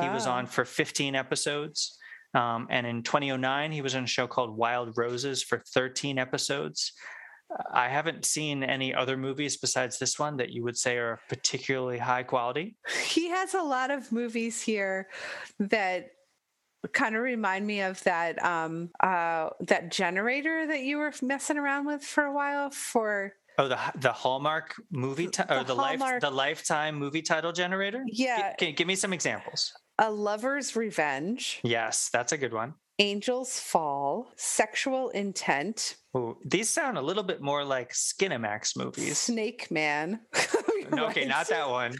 He 0.00 0.08
was 0.08 0.26
Ah. 0.26 0.36
on 0.36 0.46
for 0.46 0.64
15 0.64 1.14
episodes. 1.14 1.98
Um, 2.34 2.66
and 2.70 2.86
in 2.86 3.02
2009, 3.02 3.72
he 3.72 3.82
was 3.82 3.94
on 3.94 4.04
a 4.04 4.06
show 4.06 4.26
called 4.26 4.56
Wild 4.56 4.96
Roses 4.96 5.42
for 5.42 5.58
13 5.74 6.18
episodes. 6.18 6.92
I 7.70 7.88
haven't 7.88 8.24
seen 8.24 8.62
any 8.64 8.94
other 8.94 9.18
movies 9.18 9.58
besides 9.58 9.98
this 9.98 10.18
one 10.18 10.38
that 10.38 10.48
you 10.48 10.62
would 10.64 10.78
say 10.78 10.96
are 10.96 11.20
particularly 11.28 11.98
high 11.98 12.22
quality. 12.22 12.76
he 13.04 13.28
has 13.28 13.52
a 13.52 13.60
lot 13.60 13.90
of 13.90 14.10
movies 14.10 14.62
here 14.62 15.10
that 15.58 16.06
kind 16.94 17.14
of 17.14 17.22
remind 17.22 17.64
me 17.66 17.82
of 17.82 18.02
that 18.04 18.42
um 18.44 18.90
uh 19.00 19.50
that 19.60 19.92
generator 19.92 20.66
that 20.66 20.80
you 20.80 20.96
were 20.98 21.12
messing 21.22 21.56
around 21.58 21.84
with 21.86 22.02
for 22.02 22.24
a 22.24 22.32
while 22.32 22.70
for 22.70 23.34
Oh, 23.58 23.68
the 23.68 23.78
the 23.96 24.10
Hallmark 24.12 24.74
movie 24.90 25.26
ti- 25.28 25.42
or 25.50 25.58
The 25.58 25.64
the, 25.64 25.74
life 25.74 25.98
Hallmark- 26.00 26.20
the 26.22 26.30
Lifetime 26.30 26.94
movie 26.96 27.20
title 27.22 27.52
generator. 27.52 28.02
Gi- 28.10 28.24
yeah 28.24 28.54
Can 28.56 28.68
you 28.68 28.74
give 28.74 28.86
me 28.86 28.96
some 28.96 29.12
examples? 29.12 29.72
A 30.02 30.10
lover's 30.10 30.74
revenge 30.76 31.60
Yes, 31.62 32.10
that's 32.12 32.32
a 32.32 32.36
good 32.36 32.52
one. 32.52 32.74
angels 32.98 33.58
fall 33.58 34.32
sexual 34.36 35.08
intent 35.10 35.96
Ooh, 36.16 36.36
these 36.44 36.68
sound 36.68 36.98
a 36.98 37.02
little 37.02 37.22
bit 37.22 37.40
more 37.40 37.64
like 37.64 37.90
Skinamax 37.92 38.76
movies. 38.76 39.16
snake 39.18 39.70
man 39.70 40.20
No, 40.90 41.06
okay, 41.06 41.24
not 41.24 41.48
that 41.48 41.70
one. 41.70 41.94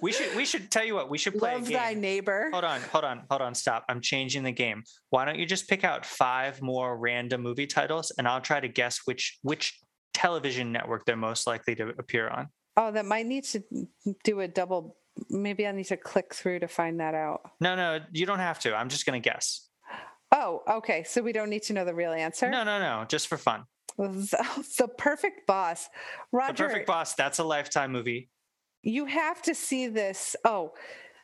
We 0.00 0.10
should 0.10 0.34
we 0.34 0.44
should 0.44 0.72
tell 0.72 0.84
you 0.84 0.94
what 0.94 1.08
we 1.08 1.18
should 1.18 1.38
play 1.38 1.54
love 1.54 1.68
thy 1.68 1.94
neighbor 1.94 2.48
Hold 2.52 2.64
on, 2.64 2.80
hold 2.92 3.04
on, 3.04 3.22
hold 3.30 3.42
on. 3.42 3.54
Stop. 3.54 3.84
I'm 3.88 4.00
changing 4.00 4.42
the 4.42 4.50
game. 4.50 4.82
Why 5.10 5.24
don't 5.24 5.38
you 5.38 5.46
just 5.46 5.68
pick 5.68 5.84
out 5.84 6.04
five 6.04 6.60
more 6.60 6.96
random 6.98 7.42
movie 7.42 7.68
titles, 7.68 8.10
and 8.18 8.26
I'll 8.26 8.40
try 8.40 8.58
to 8.58 8.66
guess 8.66 9.02
which 9.04 9.38
which 9.42 9.78
television 10.14 10.72
network 10.72 11.04
they're 11.06 11.16
most 11.16 11.46
likely 11.46 11.76
to 11.76 11.90
appear 11.98 12.28
on. 12.28 12.48
oh 12.76 12.90
that 12.90 13.04
might 13.06 13.26
need 13.26 13.44
to 13.44 13.62
do 14.24 14.40
a 14.40 14.48
double 14.48 14.96
maybe 15.30 15.66
i 15.66 15.72
need 15.72 15.84
to 15.84 15.96
click 15.96 16.34
through 16.34 16.58
to 16.60 16.68
find 16.68 17.00
that 17.00 17.14
out 17.14 17.40
No, 17.60 17.74
no, 17.76 18.00
you 18.12 18.26
don't 18.26 18.38
have 18.38 18.58
to. 18.60 18.74
I'm 18.74 18.88
just 18.88 19.04
gonna 19.06 19.20
guess. 19.20 19.68
oh 20.34 20.62
okay 20.78 21.04
so 21.04 21.20
we 21.22 21.32
don't 21.32 21.50
need 21.50 21.62
to 21.64 21.72
know 21.72 21.84
the 21.84 21.94
real 21.94 22.12
answer 22.12 22.48
No, 22.50 22.64
no, 22.64 22.78
no, 22.78 23.04
just 23.08 23.28
for 23.28 23.36
fun. 23.36 23.64
the, 23.98 24.64
the 24.78 24.88
perfect 24.88 25.46
boss 25.46 25.88
roger 26.32 26.64
The 26.64 26.68
Perfect 26.68 26.86
Boss. 26.86 27.14
That's 27.14 27.38
a 27.38 27.44
lifetime 27.44 27.92
movie. 27.92 28.30
you 28.82 29.06
have 29.06 29.42
to 29.42 29.54
see 29.54 29.88
this 29.88 30.34
oh 30.44 30.72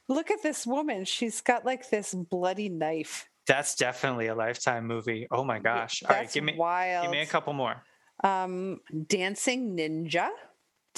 look 0.09 0.31
at 0.31 0.43
this 0.43 0.67
woman 0.67 1.05
she's 1.05 1.41
got 1.41 1.65
like 1.65 1.89
this 1.91 2.15
bloody 2.15 2.69
knife 2.69 3.29
That's 3.47 3.75
definitely 3.75 4.27
a 4.29 4.35
lifetime 4.35 4.87
movie. 4.87 5.27
Oh 5.31 5.43
my 5.45 5.59
gosh! 5.59 6.03
All 6.05 6.15
right, 6.15 6.31
give 6.31 6.45
me 6.45 6.55
wild 6.57 7.05
give 7.05 7.11
me 7.13 7.21
a 7.23 7.27
couple 7.27 7.55
more. 7.55 7.83
um 8.23 8.81
dancing 9.07 9.75
ninja 9.77 10.29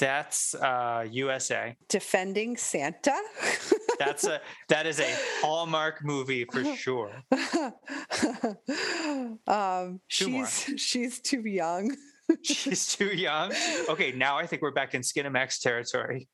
That's 0.00 0.54
uh, 0.54 1.06
USA. 1.10 1.76
defending 1.88 2.56
santa 2.56 3.14
That's 3.98 4.24
a 4.24 4.40
that 4.68 4.86
is 4.86 4.98
a 4.98 5.10
Hallmark 5.42 6.02
movie 6.02 6.46
for 6.46 6.64
sure. 6.74 7.12
um 9.46 10.00
she's 10.08 10.70
she's 10.76 11.20
too 11.20 11.42
young 11.46 11.94
She's 12.44 12.86
too 12.86 13.06
young. 13.16 13.52
Okay, 13.88 14.12
now 14.12 14.38
I 14.38 14.46
think 14.46 14.62
we're 14.62 14.70
back 14.70 14.94
in 14.94 15.02
Skinamax 15.02 15.60
territory. 15.60 16.28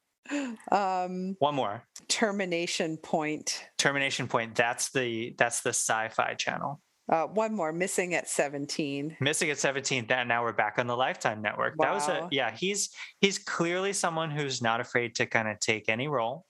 um 0.71 1.35
One 1.39 1.55
more. 1.55 1.83
termination 2.09 2.99
point 2.99 3.65
Termination 3.79 4.29
Point. 4.29 4.55
That's 4.55 4.91
the 4.91 5.35
that's 5.39 5.63
the 5.63 5.71
Sci-Fi 5.71 6.35
Channel. 6.35 6.81
Uh 7.11 7.25
one 7.25 7.55
more 7.55 7.73
missing 7.73 8.15
at 8.15 8.29
17 8.29 9.17
Missing 9.21 9.51
at 9.51 9.59
17. 9.59 10.07
That 10.09 10.27
now 10.27 10.43
we're 10.43 10.53
back 10.53 10.79
on 10.79 10.87
the 10.87 10.97
Lifetime 10.97 11.43
Network. 11.43 11.75
That 11.79 11.93
was 11.93 12.09
a 12.09 12.29
yeah. 12.31 12.51
He's 12.51 12.91
he's 13.21 13.39
clearly 13.39 13.93
someone 13.93 14.31
who's 14.31 14.63
not 14.63 14.81
afraid 14.81 15.15
to 15.17 15.27
kind 15.27 15.49
of 15.49 15.59
take 15.61 15.89
any 15.89 16.09
role, 16.09 16.47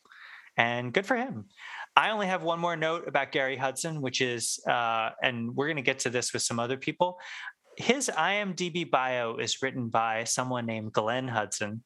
and 0.57 0.93
good 0.93 1.07
for 1.07 1.17
him. 1.17 1.47
I 1.97 2.11
only 2.11 2.27
have 2.27 2.43
one 2.43 2.61
more 2.61 2.77
note 2.77 3.09
about 3.09 3.33
Gary 3.33 3.57
Hudson, 3.57 4.03
which 4.03 4.21
is, 4.21 4.61
uh, 4.69 5.11
and 5.23 5.57
we're 5.57 5.67
going 5.67 5.77
to 5.77 5.83
get 5.83 6.01
to 6.01 6.11
this 6.11 6.35
with 6.35 6.43
some 6.43 6.61
other 6.61 6.77
people. 6.77 7.19
His 7.79 8.11
IMDb 8.15 8.91
bio 8.91 9.37
is 9.37 9.63
written 9.63 9.89
by 9.89 10.25
someone 10.25 10.67
named 10.67 10.93
Glenn 10.93 11.27
Hudson. 11.27 11.83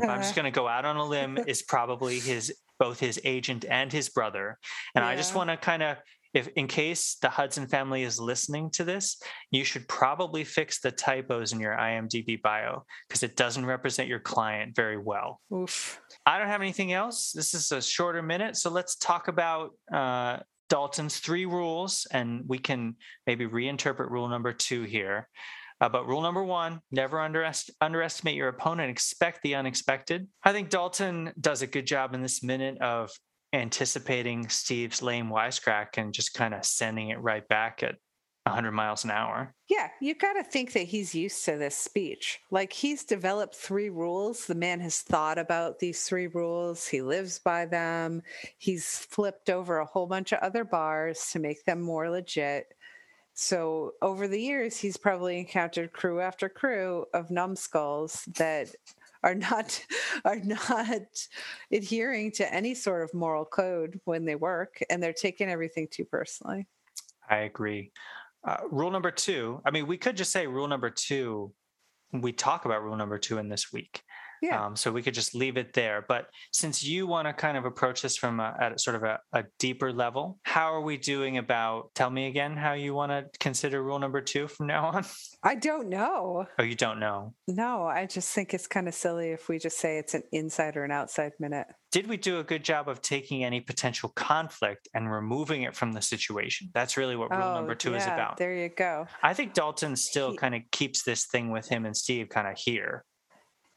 I'm 0.00 0.22
just 0.22 0.34
going 0.36 0.44
to 0.44 0.50
go 0.50 0.66
out 0.66 0.84
on 0.84 0.96
a 0.96 1.04
limb. 1.04 1.38
Is 1.46 1.62
probably 1.62 2.18
his 2.18 2.52
both 2.78 2.98
his 2.98 3.20
agent 3.24 3.64
and 3.68 3.92
his 3.92 4.08
brother. 4.08 4.58
And 4.96 5.04
I 5.04 5.14
just 5.14 5.34
want 5.34 5.50
to 5.50 5.56
kind 5.56 5.82
of, 5.82 5.96
if 6.34 6.48
in 6.56 6.66
case 6.66 7.16
the 7.22 7.28
Hudson 7.28 7.68
family 7.68 8.02
is 8.02 8.20
listening 8.20 8.68
to 8.70 8.84
this, 8.84 9.16
you 9.52 9.64
should 9.64 9.86
probably 9.88 10.42
fix 10.42 10.80
the 10.80 10.90
typos 10.90 11.52
in 11.52 11.60
your 11.60 11.76
IMDb 11.76 12.42
bio 12.42 12.84
because 13.08 13.22
it 13.22 13.36
doesn't 13.36 13.64
represent 13.64 14.08
your 14.08 14.18
client 14.18 14.74
very 14.74 14.98
well. 14.98 15.40
oof 15.52 16.00
I 16.26 16.38
don't 16.38 16.48
have 16.48 16.60
anything 16.60 16.92
else. 16.92 17.32
This 17.32 17.54
is 17.54 17.70
a 17.70 17.80
shorter 17.80 18.22
minute, 18.22 18.56
so 18.56 18.68
let's 18.70 18.96
talk 18.96 19.28
about 19.28 19.70
uh, 19.92 20.38
Dalton's 20.68 21.18
three 21.18 21.46
rules, 21.46 22.06
and 22.10 22.42
we 22.46 22.58
can 22.58 22.96
maybe 23.26 23.46
reinterpret 23.46 24.10
rule 24.10 24.28
number 24.28 24.52
two 24.52 24.82
here. 24.82 25.28
Uh, 25.80 25.88
but 25.88 26.06
rule 26.06 26.22
number 26.22 26.42
one: 26.42 26.80
never 26.90 27.18
underest- 27.18 27.70
underestimate 27.80 28.34
your 28.34 28.48
opponent. 28.48 28.90
Expect 28.90 29.40
the 29.42 29.54
unexpected. 29.54 30.26
I 30.42 30.52
think 30.52 30.70
Dalton 30.70 31.32
does 31.40 31.62
a 31.62 31.66
good 31.66 31.86
job 31.86 32.14
in 32.14 32.22
this 32.22 32.42
minute 32.42 32.80
of 32.80 33.10
anticipating 33.54 34.48
Steve's 34.48 35.02
lame 35.02 35.28
wisecrack 35.28 35.96
and 35.96 36.12
just 36.12 36.34
kind 36.34 36.54
of 36.54 36.64
sending 36.64 37.10
it 37.10 37.20
right 37.20 37.46
back 37.48 37.82
at 37.82 37.96
100 38.44 38.72
miles 38.72 39.04
an 39.04 39.10
hour. 39.10 39.54
Yeah, 39.70 39.88
you 40.00 40.14
got 40.14 40.34
to 40.34 40.44
think 40.44 40.72
that 40.74 40.80
he's 40.80 41.14
used 41.14 41.44
to 41.46 41.56
this 41.56 41.76
speech. 41.76 42.40
Like 42.50 42.72
he's 42.72 43.04
developed 43.04 43.54
three 43.54 43.88
rules. 43.88 44.44
The 44.44 44.54
man 44.54 44.80
has 44.80 45.00
thought 45.00 45.38
about 45.38 45.78
these 45.78 46.04
three 46.04 46.26
rules. 46.26 46.86
He 46.86 47.00
lives 47.00 47.38
by 47.38 47.64
them. 47.64 48.22
He's 48.58 48.98
flipped 48.98 49.48
over 49.48 49.78
a 49.78 49.86
whole 49.86 50.06
bunch 50.06 50.32
of 50.32 50.40
other 50.40 50.64
bars 50.64 51.30
to 51.32 51.38
make 51.38 51.64
them 51.64 51.80
more 51.80 52.10
legit. 52.10 52.66
So 53.32 53.94
over 54.02 54.28
the 54.28 54.40
years, 54.40 54.76
he's 54.76 54.96
probably 54.96 55.38
encountered 55.38 55.92
crew 55.92 56.20
after 56.20 56.48
crew 56.48 57.06
of 57.14 57.30
numbskulls 57.30 58.28
that 58.36 58.68
are 59.24 59.34
not 59.34 59.84
are 60.24 60.38
not 60.38 61.00
adhering 61.72 62.30
to 62.32 62.54
any 62.54 62.74
sort 62.74 63.02
of 63.02 63.12
moral 63.12 63.44
code 63.44 63.98
when 64.04 64.24
they 64.24 64.36
work, 64.36 64.78
and 64.88 65.02
they're 65.02 65.12
taking 65.12 65.48
everything 65.48 65.88
too 65.90 66.04
personally. 66.04 66.68
I 67.28 67.38
agree. 67.38 67.90
Uh, 68.46 68.58
rule 68.70 68.90
number 68.90 69.10
two. 69.10 69.60
I 69.64 69.70
mean, 69.70 69.86
we 69.86 69.96
could 69.96 70.16
just 70.16 70.30
say 70.30 70.46
rule 70.46 70.68
number 70.68 70.90
two. 70.90 71.52
We 72.12 72.32
talk 72.32 72.66
about 72.66 72.82
rule 72.84 72.96
number 72.96 73.18
two 73.18 73.38
in 73.38 73.48
this 73.48 73.72
week. 73.72 74.02
Yeah. 74.42 74.64
Um, 74.64 74.76
so 74.76 74.92
we 74.92 75.02
could 75.02 75.14
just 75.14 75.34
leave 75.34 75.56
it 75.56 75.72
there. 75.72 76.04
But 76.06 76.26
since 76.52 76.82
you 76.84 77.06
want 77.06 77.28
to 77.28 77.32
kind 77.32 77.56
of 77.56 77.64
approach 77.64 78.02
this 78.02 78.16
from 78.16 78.40
a, 78.40 78.54
at 78.60 78.80
sort 78.80 78.96
of 78.96 79.02
a, 79.02 79.18
a 79.32 79.44
deeper 79.58 79.92
level, 79.92 80.38
how 80.42 80.72
are 80.72 80.80
we 80.82 80.96
doing 80.96 81.38
about? 81.38 81.94
Tell 81.94 82.10
me 82.10 82.26
again 82.26 82.56
how 82.56 82.72
you 82.74 82.94
want 82.94 83.10
to 83.12 83.26
consider 83.40 83.82
rule 83.82 83.98
number 83.98 84.20
two 84.20 84.48
from 84.48 84.66
now 84.66 84.86
on. 84.86 85.04
I 85.42 85.54
don't 85.54 85.88
know. 85.88 86.46
Oh, 86.58 86.62
you 86.62 86.74
don't 86.74 87.00
know. 87.00 87.34
No, 87.48 87.84
I 87.84 88.06
just 88.06 88.32
think 88.34 88.54
it's 88.54 88.66
kind 88.66 88.88
of 88.88 88.94
silly 88.94 89.30
if 89.30 89.48
we 89.48 89.58
just 89.58 89.78
say 89.78 89.98
it's 89.98 90.14
an 90.14 90.22
inside 90.32 90.76
or 90.76 90.84
an 90.84 90.90
outside 90.90 91.32
minute. 91.38 91.66
Did 91.92 92.08
we 92.08 92.16
do 92.16 92.40
a 92.40 92.44
good 92.44 92.64
job 92.64 92.88
of 92.88 93.00
taking 93.02 93.44
any 93.44 93.60
potential 93.60 94.08
conflict 94.16 94.88
and 94.94 95.10
removing 95.10 95.62
it 95.62 95.76
from 95.76 95.92
the 95.92 96.02
situation? 96.02 96.68
That's 96.74 96.96
really 96.96 97.14
what 97.14 97.30
rule 97.30 97.54
number 97.54 97.76
two 97.76 97.94
is 97.94 98.04
Oh, 98.06 98.12
about. 98.12 98.36
There 98.36 98.52
you 98.54 98.68
go. 98.68 99.06
I 99.22 99.32
think 99.32 99.54
Dalton 99.54 99.94
still 99.94 100.32
He- 100.32 100.36
kind 100.36 100.54
of 100.56 100.62
keeps 100.72 101.04
this 101.04 101.26
thing 101.26 101.50
with 101.50 101.68
him 101.68 101.84
and 101.86 101.96
Steve 101.96 102.28
kind 102.30 102.48
of 102.48 102.58
here. 102.58 103.04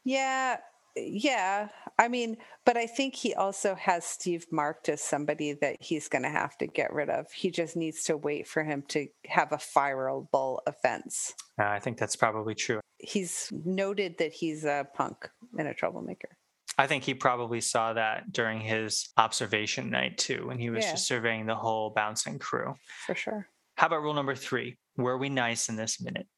Yeah, 0.08 0.56
yeah. 0.96 1.68
I 1.98 2.08
mean, 2.08 2.38
but 2.64 2.78
I 2.78 2.86
think 2.86 3.14
he 3.14 3.34
also 3.34 3.74
has 3.74 4.06
Steve 4.06 4.46
marked 4.50 4.88
as 4.88 5.02
somebody 5.02 5.52
that 5.60 5.76
he's 5.80 6.08
going 6.08 6.22
to 6.22 6.30
have 6.30 6.56
to 6.58 6.66
get 6.66 6.94
rid 6.94 7.10
of. 7.10 7.30
He 7.30 7.50
just 7.50 7.76
needs 7.76 8.02
to 8.04 8.16
wait 8.16 8.48
for 8.48 8.64
him 8.64 8.84
to 8.88 9.06
have 9.26 9.52
a 9.52 9.58
fireable 9.58 10.60
offense. 10.66 11.34
Uh, 11.60 11.66
I 11.66 11.78
think 11.78 11.98
that's 11.98 12.16
probably 12.16 12.54
true. 12.54 12.80
He's 12.96 13.52
noted 13.66 14.16
that 14.16 14.32
he's 14.32 14.64
a 14.64 14.86
punk 14.94 15.28
and 15.58 15.68
a 15.68 15.74
troublemaker. 15.74 16.30
I 16.78 16.86
think 16.86 17.04
he 17.04 17.12
probably 17.12 17.60
saw 17.60 17.92
that 17.92 18.32
during 18.32 18.60
his 18.62 19.10
observation 19.18 19.90
night 19.90 20.16
too, 20.16 20.46
when 20.46 20.58
he 20.58 20.70
was 20.70 20.86
Yeah. 20.86 20.92
just 20.92 21.06
surveying 21.06 21.44
the 21.44 21.54
whole 21.54 21.90
bouncing 21.90 22.38
crew. 22.38 22.76
For 23.04 23.14
sure. 23.14 23.46
How 23.76 23.88
about 23.88 24.00
rule 24.00 24.14
number 24.14 24.34
three? 24.34 24.78
Were 24.96 25.18
we 25.18 25.28
nice 25.28 25.68
in 25.68 25.76
this 25.76 26.00
minute? 26.00 26.28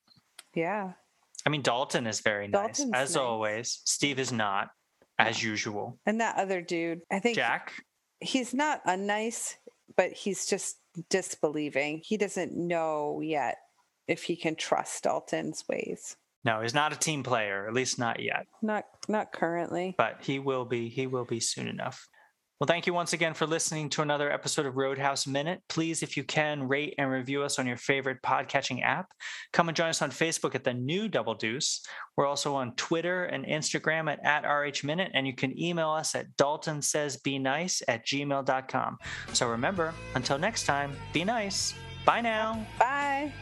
Yeah. 0.55 0.95
I 1.47 1.51
mean, 1.51 1.63
Dalton 1.63 2.07
is 2.07 2.21
very 2.21 2.49
nice, 2.49 2.81
as 2.81 2.87
nice. 2.91 3.17
always. 3.17 3.81
Steve 3.85 4.19
is 4.19 4.33
not, 4.33 4.69
as 5.19 5.43
usual. 5.43 5.99
And 6.07 6.21
that 6.21 6.37
other 6.37 6.61
dude, 6.61 7.01
I 7.11 7.19
think 7.19 7.37
Jack, 7.37 7.73
he's 8.21 8.53
not 8.55 8.85
unnice, 8.85 9.55
but 9.97 10.13
he's 10.13 10.47
just 10.47 10.77
disbelieving. 11.09 12.03
He 12.05 12.17
doesn't 12.17 12.57
know 12.57 13.21
yet 13.23 13.57
if 14.09 14.25
he 14.25 14.37
can 14.37 14.57
trust 14.57 15.05
Dalton's 15.05 15.65
ways. 15.69 16.17
no, 16.45 16.61
he's 16.63 16.75
not 16.75 16.93
a 16.93 16.97
team 16.99 17.23
player, 17.23 17.67
at 17.67 17.75
least 17.75 17.99
not 17.99 18.21
yet. 18.21 18.47
Not 18.63 18.85
not 19.09 19.33
currently. 19.33 19.95
But 19.97 20.19
he 20.23 20.39
will 20.39 20.65
be. 20.65 20.89
He 20.89 21.07
will 21.07 21.25
be 21.25 21.41
soon 21.41 21.69
enough. 21.69 22.07
Well, 22.61 22.67
thank 22.67 22.87
you 22.87 22.93
once 22.93 23.15
again 23.15 23.33
for 23.33 23.47
listening 23.47 23.89
to 23.91 24.03
another 24.03 24.31
episode 24.31 24.67
of 24.67 24.77
Roadhouse 24.77 25.27
Minute. 25.27 25.63
Please, 25.71 26.03
if 26.03 26.15
you 26.15 26.25
can, 26.25 26.69
rate 26.69 26.95
and 26.99 27.11
review 27.11 27.43
us 27.43 27.59
on 27.59 27.67
your 27.67 27.79
favorite 27.79 28.19
podcatching 28.23 28.85
app. 28.85 29.07
Come 29.55 29.71
and 29.71 29.77
join 29.77 29.89
us 29.89 30.03
on 30.03 30.11
Facebook 30.11 30.55
at 30.55 30.63
the 30.63 30.75
new 30.75 31.09
Double 31.09 31.35
Deuce. 31.35 31.83
We're 32.19 32.27
also 32.27 32.55
on 32.55 32.75
Twitter 32.75 33.25
and 33.25 33.47
Instagram 33.47 34.13
at, 34.13 34.23
at 34.27 34.47
RH 34.47 34.85
Minute, 34.85 35.11
and 35.15 35.27
you 35.27 35.35
can 35.35 35.59
email 35.59 35.89
us 35.89 36.15
at 36.15 36.37
daltonsaysbenice 36.37 37.81
at 37.89 38.05
gmail.com. 38.05 38.99
So 39.33 39.49
remember, 39.49 39.95
until 40.15 40.37
next 40.37 40.65
time, 40.67 40.95
be 41.15 41.25
nice. 41.25 41.73
Bye 42.05 42.21
now. 42.21 42.67
Bye. 42.79 43.33